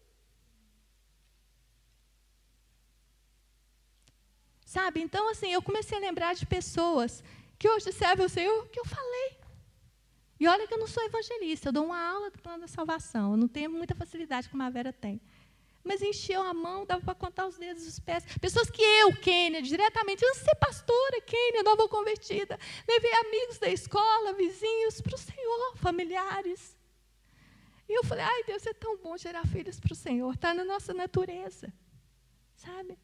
[4.64, 5.00] Sabe?
[5.00, 7.22] Então, assim, eu comecei a lembrar de pessoas
[7.58, 9.36] que hoje servem ao Senhor que eu falei.
[10.38, 13.32] E olha que eu não sou evangelista, eu dou uma aula do plano da salvação.
[13.32, 15.20] Eu não tenho muita facilidade como a Vera tem
[15.86, 18.24] mas encheu a mão, dava para contar os dedos dos pés.
[18.40, 24.32] Pessoas que eu, Kênia, diretamente, eu sei pastora, Kênia, nova convertida, levei amigos da escola,
[24.32, 26.76] vizinhos, para o Senhor, familiares.
[27.88, 30.64] E eu falei, ai Deus, é tão bom gerar filhos para o Senhor, está na
[30.64, 31.72] nossa natureza,
[32.56, 32.98] sabe?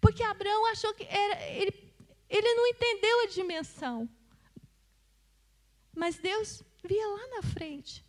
[0.00, 1.92] Porque Abraão achou que era, ele,
[2.28, 4.08] ele não entendeu a dimensão.
[5.92, 8.04] Mas Deus via lá na frente.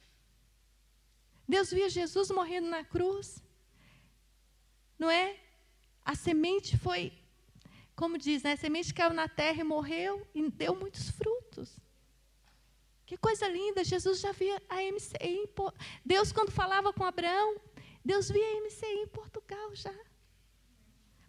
[1.48, 3.45] Deus via Jesus morrendo na cruz.
[4.98, 5.38] Não é?
[6.04, 7.12] A semente foi,
[7.96, 8.54] como diz, né?
[8.54, 11.78] a semente caiu na terra e morreu e deu muitos frutos.
[13.06, 15.50] Que coisa linda, Jesus já via a MCI.
[16.04, 17.60] Deus, quando falava com Abraão,
[18.04, 19.94] Deus via a MCI em Portugal já.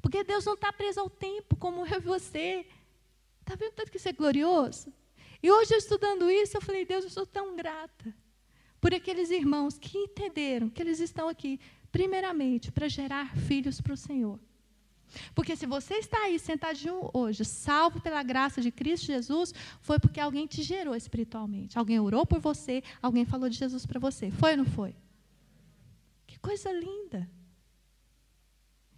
[0.01, 2.67] Porque Deus não está preso ao tempo, como eu e você.
[3.41, 4.93] Está vendo tanto que isso é glorioso?
[5.43, 8.15] E hoje, eu estudando isso, eu falei, Deus, eu sou tão grata
[8.81, 11.61] por aqueles irmãos que entenderam que eles estão aqui
[11.93, 14.39] primeiramente, para gerar filhos para o Senhor.
[15.35, 20.21] Porque se você está aí sentadinho hoje, salvo pela graça de Cristo Jesus, foi porque
[20.21, 21.79] alguém te gerou espiritualmente.
[21.79, 24.31] Alguém orou por você, alguém falou de Jesus para você.
[24.31, 24.95] Foi ou não foi?
[26.27, 27.29] Que coisa linda.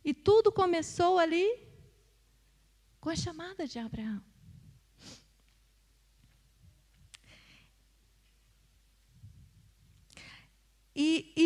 [0.04, 1.46] E tudo começou ali
[3.00, 4.22] com a chamada de Abraão.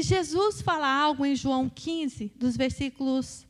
[0.02, 3.46] Jesus fala algo em João 15, dos versículos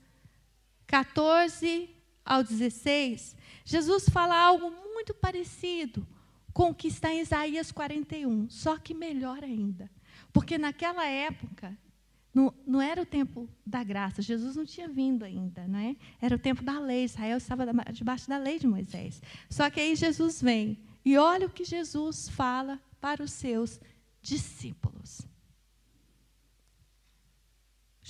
[0.87, 1.89] 14
[2.25, 3.37] ao 16.
[3.65, 6.07] Jesus fala algo muito parecido
[6.53, 9.91] com o que está em Isaías 41, só que melhor ainda.
[10.33, 11.77] Porque naquela época,
[12.35, 15.97] não, não, era o tempo da graça, Jesus não tinha vindo ainda, né?
[16.21, 19.23] era o tempo da lei, Israel estava debaixo da lei de Moisés.
[19.49, 23.81] Só que aí Jesus vem, e olha o que Jesus fala para os seus
[24.21, 25.32] discípulos.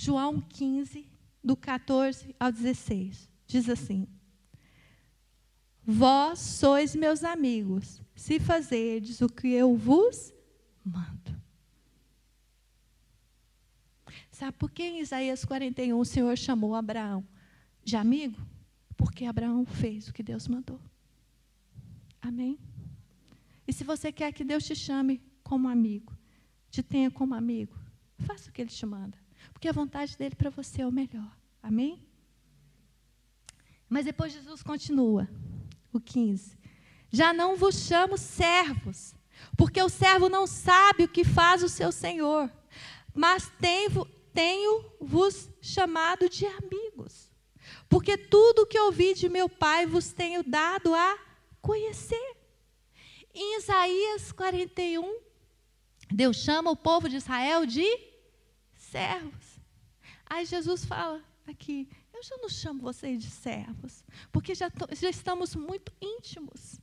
[0.05, 1.09] João 15,
[1.45, 4.09] do 14 ao 16, diz assim:
[5.85, 10.35] Vós sois meus amigos, se fazerdes o que eu vos
[10.85, 11.41] mando.
[14.33, 17.25] Sabe por que em Isaías 41 o Senhor chamou Abraão
[17.85, 18.45] de amigo?
[18.97, 20.81] Porque Abraão fez o que Deus mandou.
[22.21, 22.59] Amém?
[23.69, 26.13] E se você quer que Deus te chame como amigo,
[26.73, 27.79] te tenha como amigo,
[28.19, 29.22] faça o que Ele te manda.
[29.53, 31.31] Porque a vontade dele para você é o melhor.
[31.63, 32.03] Amém?
[33.89, 35.29] Mas depois Jesus continua,
[35.93, 36.57] o 15.
[37.11, 39.15] Já não vos chamo servos,
[39.57, 42.51] porque o servo não sabe o que faz o seu senhor,
[43.15, 47.31] mas tenho, tenho-vos chamado de amigos,
[47.89, 51.19] porque tudo o que ouvi de meu Pai vos tenho dado a
[51.61, 52.37] conhecer.
[53.35, 55.21] Em Isaías 41,
[56.11, 57.87] Deus chama o povo de Israel de
[58.93, 59.61] servos.
[60.27, 65.57] Aí Jesus fala aqui: Eu já não chamo vocês de servos, porque já, já estamos
[65.57, 66.81] muito íntimos.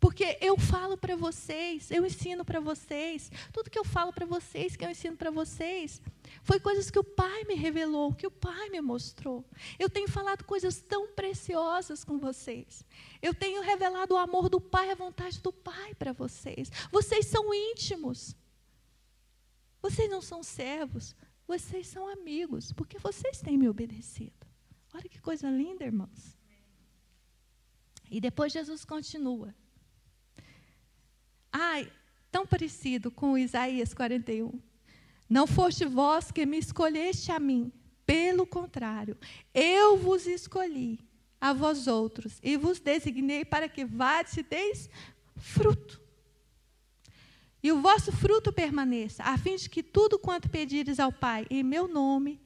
[0.00, 4.74] Porque eu falo para vocês, eu ensino para vocês, tudo que eu falo para vocês,
[4.74, 6.00] que eu ensino para vocês,
[6.42, 9.44] foi coisas que o Pai me revelou, que o Pai me mostrou.
[9.78, 12.82] Eu tenho falado coisas tão preciosas com vocês.
[13.20, 16.72] Eu tenho revelado o amor do Pai, a vontade do Pai para vocês.
[16.90, 18.34] Vocês são íntimos.
[19.80, 21.14] Vocês não são servos,
[21.46, 24.46] vocês são amigos, porque vocês têm me obedecido.
[24.92, 26.36] Olha que coisa linda, irmãos.
[28.10, 29.54] E depois Jesus continua.
[31.52, 31.90] Ai,
[32.30, 34.60] tão parecido com Isaías 41.
[35.28, 37.72] Não foste vós que me escolheste a mim,
[38.04, 39.16] pelo contrário,
[39.54, 40.98] eu vos escolhi
[41.40, 44.90] a vós outros e vos designei para que vades e deis
[45.36, 45.99] fruto.
[47.62, 51.62] E o vosso fruto permaneça, a fim de que tudo quanto pedires ao Pai em
[51.62, 52.40] meu nome,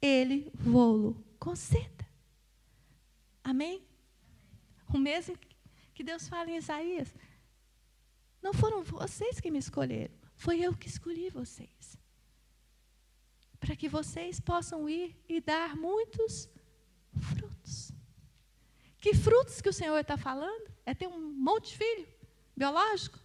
[0.00, 2.06] ele vô-lo conceda.
[3.42, 3.82] Amém?
[4.92, 5.38] O mesmo
[5.94, 7.08] que Deus fala em Isaías.
[8.42, 11.98] Não foram vocês que me escolheram, foi eu que escolhi vocês.
[13.58, 16.48] Para que vocês possam ir e dar muitos
[17.18, 17.90] frutos.
[18.98, 20.70] Que frutos que o Senhor está falando?
[20.84, 22.06] É ter um monte de filho
[22.56, 23.18] biológico?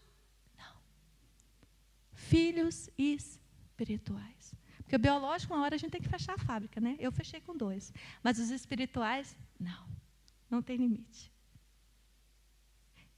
[2.34, 4.56] Filhos espirituais.
[4.78, 6.96] Porque o biológico, uma hora a gente tem que fechar a fábrica, né?
[7.00, 7.93] Eu fechei com dois.
[8.24, 9.84] Mas os espirituais, não.
[10.50, 11.32] Não tem limite.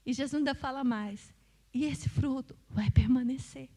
[0.05, 1.33] E Jesus ainda fala mais.
[1.73, 3.69] E esse fruto vai permanecer.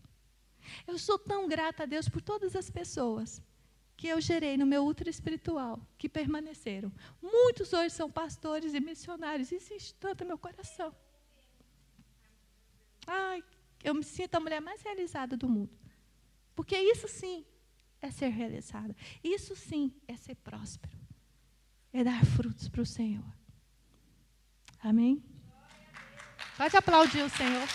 [0.86, 3.40] Eu sou tão grata a Deus por todas as pessoas
[3.96, 6.92] que eu gerei no meu ultra espiritual, que permaneceram.
[7.20, 9.50] Muitos hoje são pastores e missionários.
[9.50, 10.94] Isso enche tanto meu coração.
[13.06, 13.42] Ai,
[13.82, 15.76] eu me sinto a mulher mais realizada do mundo.
[16.54, 17.44] Porque isso sim
[18.00, 18.94] é ser realizada.
[19.22, 20.96] Isso sim é ser próspero.
[21.92, 23.24] É dar frutos para o Senhor.
[24.80, 25.22] Amém?
[26.56, 27.68] Pode aplaudir o Senhor.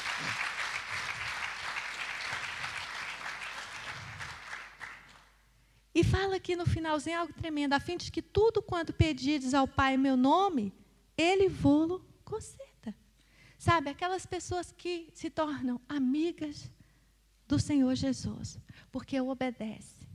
[5.96, 9.68] E fala aqui no finalzinho algo tremendo, a fim de que tudo quanto pedides ao
[9.68, 10.74] Pai em meu nome,
[11.16, 12.73] Ele vô-lo conceda.
[13.64, 16.70] Sabe, aquelas pessoas que se tornam amigas
[17.48, 18.60] do Senhor Jesus,
[18.92, 20.06] porque obedecem,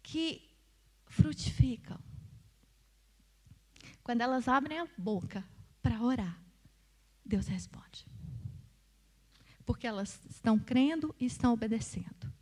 [0.00, 0.48] que
[1.06, 1.98] frutificam.
[4.04, 5.44] Quando elas abrem a boca
[5.82, 6.40] para orar,
[7.26, 8.06] Deus responde.
[9.66, 12.32] Porque elas estão crendo e estão obedecendo.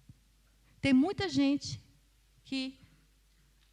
[0.82, 1.82] Tem muita gente
[2.44, 2.78] que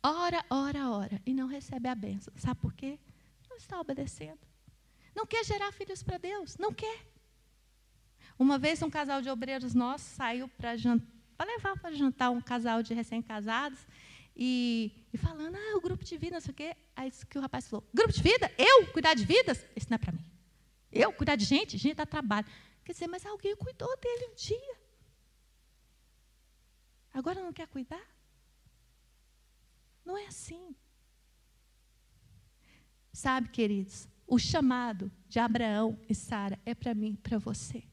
[0.02, 2.34] ora, ora, ora e não recebe a benção.
[2.38, 2.98] Sabe por quê?
[3.50, 4.55] Não está obedecendo.
[5.16, 6.58] Não quer gerar filhos para Deus.
[6.58, 7.00] Não quer.
[8.38, 10.74] Uma vez um casal de obreiros nossos saiu para
[11.46, 13.80] levar para jantar um casal de recém-casados
[14.36, 16.76] e, e, falando, ah, o grupo de vida, não sei o quê.
[16.94, 18.52] Aí que o rapaz falou, grupo de vida?
[18.58, 18.88] Eu?
[18.92, 19.66] Cuidar de vidas?
[19.74, 20.26] Isso não é para mim.
[20.92, 21.78] Eu cuidar de gente?
[21.78, 22.46] Gente dá trabalho.
[22.84, 24.78] Quer dizer, mas alguém cuidou dele um dia.
[27.14, 28.06] Agora não quer cuidar?
[30.04, 30.76] Não é assim.
[33.14, 37.84] Sabe, queridos, o chamado de Abraão e Sara é para mim, para você.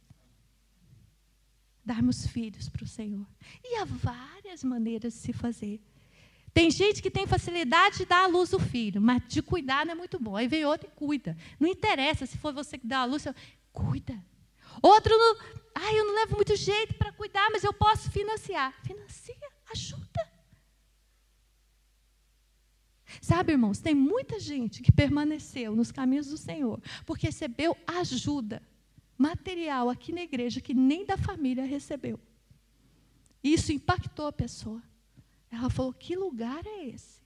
[1.85, 3.27] Darmos filhos para o Senhor.
[3.63, 5.81] E há várias maneiras de se fazer.
[6.55, 9.93] Tem gente que tem facilidade de dar à luz o filho, mas de cuidar não
[9.93, 10.37] é muito bom.
[10.37, 11.37] Aí vem outro e cuida.
[11.59, 13.27] Não interessa se for você que dá a luz,
[13.73, 14.23] cuida.
[14.81, 15.37] Outro, não...
[15.75, 18.75] ai, eu não levo muito jeito para cuidar, mas eu posso financiar.
[18.85, 19.35] Financia,
[19.71, 20.32] ajuda.
[23.21, 28.63] Sabe, irmãos, tem muita gente que permaneceu nos caminhos do Senhor, porque recebeu ajuda
[29.17, 32.19] material aqui na igreja que nem da família recebeu.
[33.43, 34.83] Isso impactou a pessoa.
[35.51, 37.21] Ela falou: Que lugar é esse?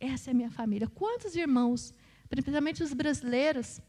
[0.00, 0.88] Essa é a minha família.
[0.88, 1.94] Quantos irmãos,
[2.28, 3.80] principalmente os brasileiros,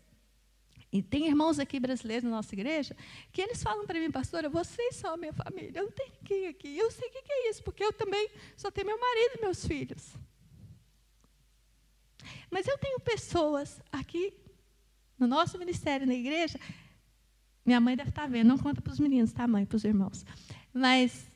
[0.92, 2.96] e tem irmãos aqui brasileiros na nossa igreja,
[3.32, 6.48] que eles falam para mim, pastora, vocês são a minha família, eu não tenho ninguém
[6.48, 6.78] aqui.
[6.78, 9.66] Eu sei o que é isso, porque eu também só tenho meu marido e meus
[9.66, 10.16] filhos.
[12.50, 14.34] Mas eu tenho pessoas aqui
[15.18, 16.60] no nosso ministério, na igreja.
[17.64, 19.66] Minha mãe deve estar vendo, não conta para os meninos, tá, mãe?
[19.66, 20.26] Para os irmãos.
[20.74, 21.30] Mas,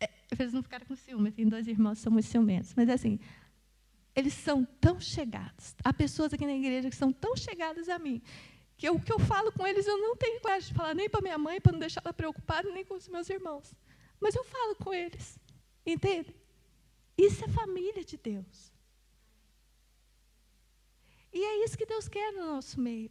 [0.00, 2.74] é, eles não ficaram com ciúme, tem dois irmãos que são muito ciumentos.
[2.76, 3.18] Mas, assim,
[4.14, 5.74] eles são tão chegados.
[5.82, 8.20] Há pessoas aqui na igreja que são tão chegadas a mim,
[8.78, 11.20] que o que eu falo com eles, eu não tenho coragem de falar nem para
[11.20, 13.74] minha mãe, para não deixar ela preocupada, nem com os meus irmãos.
[14.20, 15.36] Mas eu falo com eles.
[15.84, 16.32] Entende?
[17.16, 18.72] Isso é família de Deus.
[21.32, 23.10] E é isso que Deus quer no nosso meio.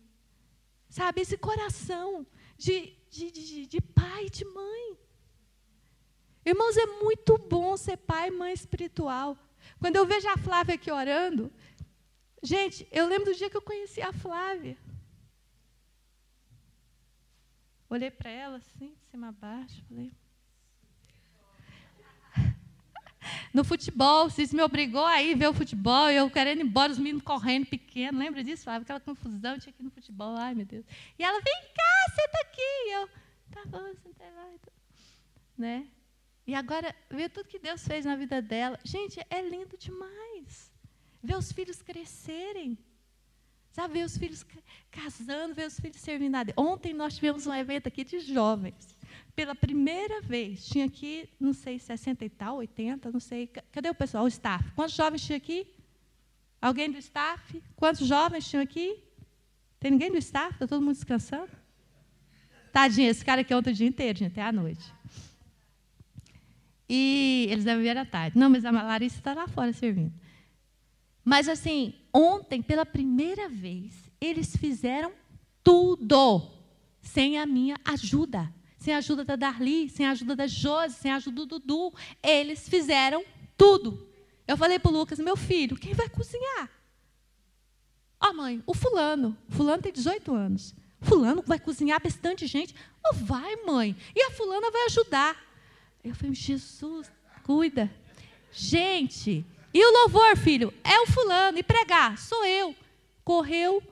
[0.90, 2.26] Sabe, esse coração
[2.58, 4.98] de, de, de, de pai e de mãe.
[6.46, 9.38] Irmãos, é muito bom ser pai e mãe espiritual.
[9.80, 11.52] Quando eu vejo a Flávia aqui orando,
[12.42, 14.78] gente, eu lembro do dia que eu conheci a Flávia.
[17.90, 20.12] Olhei para ela assim, de cima a baixo, falei.
[23.54, 26.98] No futebol, vocês me obrigou a ir ver o futebol, eu querendo ir embora, os
[26.98, 28.20] meninos correndo pequeno.
[28.20, 28.84] Lembra disso, Flávia?
[28.84, 30.86] Aquela confusão, tinha ir no futebol, ai meu Deus.
[31.18, 32.62] E ela, vem cá, senta aqui.
[32.62, 33.10] E eu,
[33.52, 34.50] tá bom, senta lá.
[35.58, 35.88] Né?
[36.46, 38.80] E agora, ver tudo que Deus fez na vida dela.
[38.84, 40.72] Gente, é lindo demais.
[41.22, 42.78] Ver os filhos crescerem.
[43.78, 44.44] Sabe, ver os filhos
[44.90, 46.58] casando, ver os filhos servindo a Deus.
[46.58, 48.98] Ontem nós tivemos um evento aqui de jovens.
[49.36, 53.46] Pela primeira vez, tinha aqui, não sei, 60 e tal, 80, não sei.
[53.72, 54.24] Cadê o pessoal?
[54.24, 54.72] O staff.
[54.72, 55.68] Quantos jovens tinha aqui?
[56.60, 57.62] Alguém do staff?
[57.76, 58.98] Quantos jovens tinham aqui?
[59.80, 60.54] Tem ninguém do staff?
[60.54, 61.52] Está todo mundo descansando?
[62.74, 64.92] Tadinho, esse cara aqui ontem o dia inteiro, gente, até a noite.
[66.90, 68.40] E eles devem vir à tarde.
[68.40, 70.12] Não, mas a Larissa está lá fora servindo.
[71.24, 75.12] Mas assim, ontem, pela primeira vez, eles fizeram
[75.64, 76.50] tudo
[77.00, 78.52] sem a minha ajuda.
[78.78, 81.94] Sem a ajuda da Darli, sem a ajuda da Josi, sem a ajuda do Dudu.
[82.24, 83.24] Eles fizeram
[83.56, 84.08] tudo.
[84.48, 86.70] Eu falei para o Lucas, meu filho, quem vai cozinhar?
[88.20, 89.38] Ó, oh, mãe, o fulano.
[89.50, 90.76] O fulano tem 18 anos.
[91.02, 92.74] Fulano vai cozinhar bastante gente.
[93.06, 93.96] Oh, vai, mãe.
[94.16, 95.36] E a fulana vai ajudar.
[96.04, 97.12] Eu falei, Jesus,
[97.44, 97.92] cuida.
[98.52, 99.46] Gente,
[99.78, 100.74] e o louvor, filho?
[100.84, 101.60] É o fulano.
[101.60, 102.18] E pregar?
[102.18, 102.76] Sou eu.
[103.24, 103.84] Correu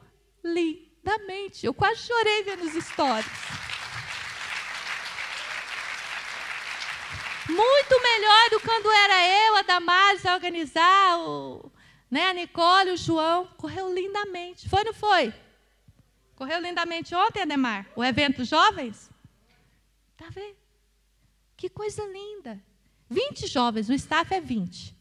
[0.43, 1.63] lindamente.
[1.63, 3.27] Eu quase chorei vendo os stories.
[7.47, 11.71] Muito melhor do que quando era eu, a Damares, a organizar, o,
[12.09, 13.45] né, a Nicole, o João.
[13.55, 14.67] Correu lindamente.
[14.67, 15.31] Foi ou não foi?
[16.35, 17.85] Correu lindamente ontem, Ademar?
[17.95, 19.11] O evento jovens?
[20.17, 20.57] Tá vendo?
[21.55, 22.59] Que coisa linda.
[23.07, 24.94] 20 jovens, o staff é 20.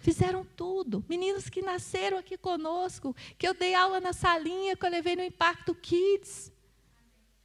[0.00, 1.04] Fizeram tudo.
[1.08, 5.22] Meninos que nasceram aqui conosco, que eu dei aula na salinha, que eu levei no
[5.22, 6.50] Impacto Kids.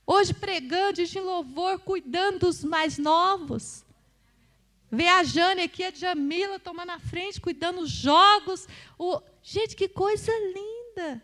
[0.08, 3.84] Hoje pregando em louvor, cuidando dos mais novos.
[4.89, 8.68] Ver a Jane aqui, a Jamila tomando a frente, cuidando dos jogos.
[8.97, 9.22] O...
[9.43, 11.22] Gente, que coisa linda.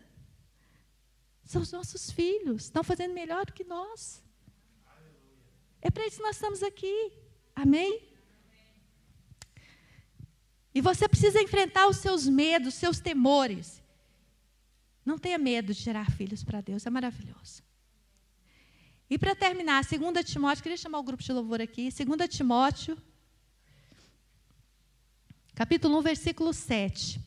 [1.44, 4.22] São os nossos filhos, estão fazendo melhor do que nós.
[5.80, 7.12] É para isso que nós estamos aqui.
[7.54, 8.11] Amém?
[10.74, 13.82] E você precisa enfrentar os seus medos, os seus temores.
[15.04, 17.62] Não tenha medo de gerar filhos para Deus, é maravilhoso.
[19.10, 22.96] E para terminar, 2 Timóteo, queria chamar o grupo de louvor aqui, 2 Timóteo,
[25.54, 27.20] capítulo 1, versículo 7.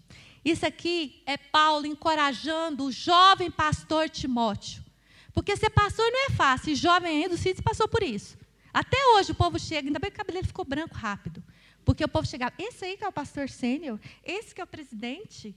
[0.44, 4.84] Isso aqui é Paulo encorajando o jovem pastor Timóteo.
[5.32, 8.38] Porque ser pastor não é fácil, e jovem ainda, o Cid passou por isso.
[8.74, 11.44] Até hoje o povo chega, ainda bem que o cabelo ficou branco rápido.
[11.86, 14.68] Porque o povo chegava, esse aí que é o pastor sênior, esse que é o
[14.68, 15.56] presidente,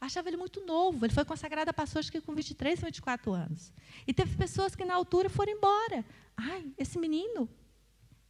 [0.00, 1.04] achava ele muito novo.
[1.04, 3.72] Ele foi consagrado a pastor acho que com 23, 24 anos.
[4.06, 6.04] E teve pessoas que na altura foram embora.
[6.36, 7.48] Ai, esse menino.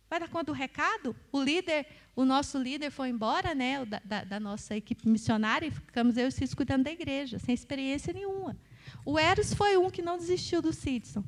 [0.09, 1.15] Vai dar conta do recado?
[1.33, 5.71] O líder, o nosso líder foi embora, né, da, da, da nossa equipe missionária, e
[5.71, 8.57] ficamos eu e o Cício cuidando da igreja, sem experiência nenhuma.
[9.05, 11.25] O Eros foi um que não desistiu do Sidson.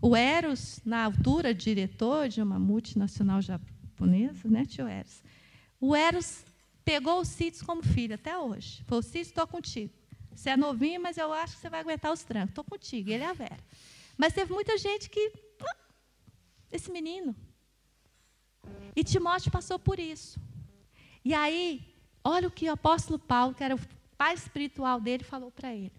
[0.00, 5.22] O Eros, na altura, diretor de uma multinacional japonesa, né, tio Eros?
[5.80, 6.44] O Eros
[6.84, 8.82] pegou o Sidson como filho até hoje.
[8.86, 9.92] Falou, Sidson, estou contigo.
[10.34, 12.50] Você é novinho, mas eu acho que você vai aguentar os trancos.
[12.50, 13.10] Estou contigo.
[13.10, 13.58] Ele é a Vera.
[14.16, 15.32] Mas teve muita gente que.
[15.60, 15.76] Ah,
[16.70, 17.34] esse menino.
[18.94, 20.40] E Timóteo passou por isso.
[21.24, 21.82] E aí,
[22.22, 23.80] olha o que o apóstolo Paulo, que era o
[24.16, 25.92] pai espiritual dele, falou para ele.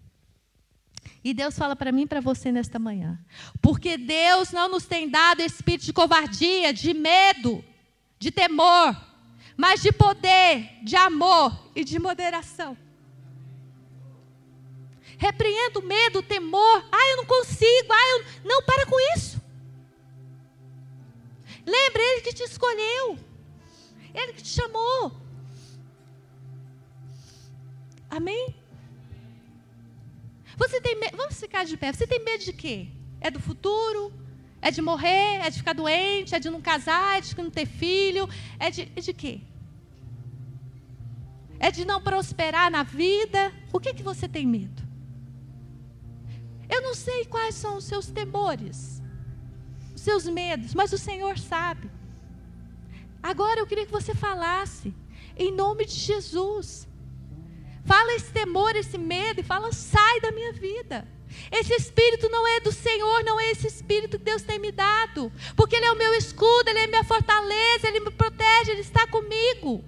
[1.22, 3.18] E Deus fala para mim e para você nesta manhã.
[3.60, 7.64] Porque Deus não nos tem dado espírito de covardia, de medo,
[8.18, 8.96] de temor,
[9.60, 12.74] mas de poder, de amor e de moderação.
[15.18, 16.76] Repreendo o medo, o temor.
[16.90, 17.92] Ah, eu não consigo.
[17.92, 18.24] Ah, eu...
[18.42, 19.38] Não, para com isso.
[21.66, 23.18] Lembra, Ele que te escolheu.
[24.14, 25.12] Ele que te chamou.
[28.08, 28.54] Amém?
[30.56, 30.98] Você tem?
[31.14, 31.92] Vamos ficar de pé.
[31.92, 32.88] Você tem medo de quê?
[33.20, 34.10] É do futuro?
[34.62, 35.44] É de morrer?
[35.44, 36.34] É de ficar doente?
[36.34, 37.18] É de não casar?
[37.18, 38.26] É de não ter filho?
[38.58, 39.42] É de, é de quê?
[41.60, 43.52] É de não prosperar na vida?
[43.70, 44.82] O que, que você tem medo?
[46.68, 49.02] Eu não sei quais são os seus temores,
[49.94, 51.90] os seus medos, mas o Senhor sabe.
[53.22, 54.94] Agora eu queria que você falasse,
[55.36, 56.88] em nome de Jesus.
[57.84, 61.06] Fala esse temor, esse medo, e fala: sai da minha vida.
[61.52, 65.30] Esse espírito não é do Senhor, não é esse espírito que Deus tem me dado,
[65.54, 69.06] porque Ele é o meu escudo, Ele é minha fortaleza, Ele me protege, Ele está
[69.06, 69.84] comigo.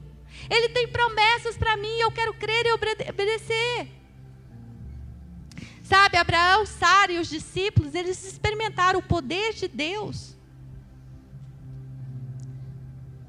[0.50, 3.88] Ele tem promessas para mim, eu quero crer e obedecer.
[5.82, 10.36] Sabe, Abraão, Sara e os discípulos, eles experimentaram o poder de Deus.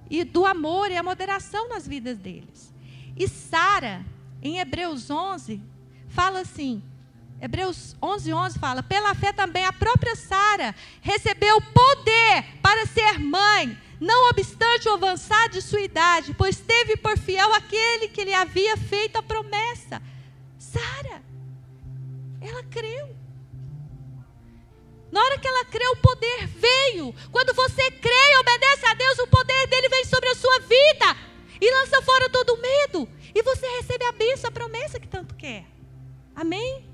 [0.09, 2.73] E do amor e a moderação nas vidas deles.
[3.17, 4.05] E Sara,
[4.41, 5.61] em Hebreus 11,
[6.07, 6.81] fala assim:
[7.41, 13.77] Hebreus 11, 11 fala: pela fé também a própria Sara recebeu poder para ser mãe,
[14.03, 18.75] não obstante o avançar de sua idade, pois teve por fiel aquele que lhe havia
[18.75, 20.01] feito a promessa.
[20.59, 21.23] Sara.
[22.41, 23.15] Ela creu.
[25.09, 27.15] Na hora que ela creu, o poder veio.
[27.31, 31.17] Quando você crê e obedece a Deus, o poder dele vem sobre a sua vida
[31.61, 33.07] e lança fora todo medo.
[33.33, 35.65] E você recebe a bênção, a promessa que tanto quer.
[36.35, 36.92] Amém?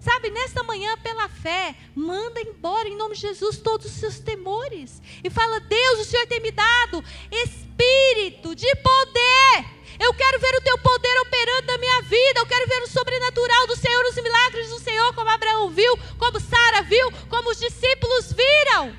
[0.00, 5.00] Sabe, nesta manhã, pela fé, manda embora em nome de Jesus todos os seus temores.
[5.22, 10.62] E fala: Deus, o Senhor tem me dado espírito de poder eu quero ver o
[10.62, 12.40] teu poder operando na minha vida.
[12.40, 16.40] Eu quero ver o sobrenatural do Senhor, os milagres do Senhor, como Abraão viu, como
[16.40, 18.96] Sara viu, como os discípulos viram.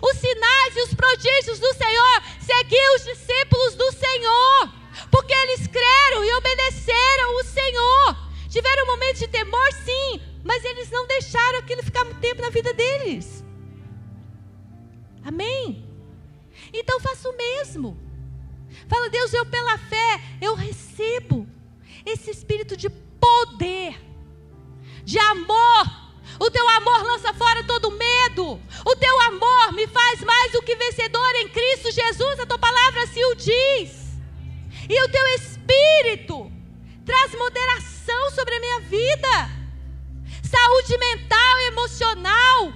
[0.00, 4.72] Os sinais e os prodígios do Senhor seguiam os discípulos do Senhor,
[5.10, 8.16] porque eles creram e obedeceram o Senhor.
[8.48, 12.50] Tiveram um momento de temor, sim, mas eles não deixaram aquilo ficar muito tempo na
[12.50, 13.44] vida deles.
[15.24, 15.84] Amém?
[16.72, 17.98] Então faça o mesmo.
[18.86, 21.48] Fala, Deus, eu pela fé, eu recebo
[22.04, 24.00] esse espírito de poder,
[25.02, 26.06] de amor.
[26.38, 28.60] O teu amor lança fora todo medo.
[28.84, 32.38] O teu amor me faz mais do que vencedor em Cristo Jesus.
[32.38, 34.16] A tua palavra assim o diz.
[34.88, 36.52] E o teu espírito
[37.04, 39.55] traz moderação sobre a minha vida,
[40.46, 42.72] saúde mental e emocional.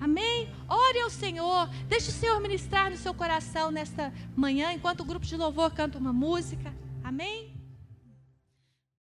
[0.00, 0.48] Amém?
[0.68, 5.26] Ore ao Senhor, deixe o Senhor ministrar no seu coração nesta manhã, enquanto o grupo
[5.26, 6.72] de louvor canta uma música.
[7.02, 7.55] Amém?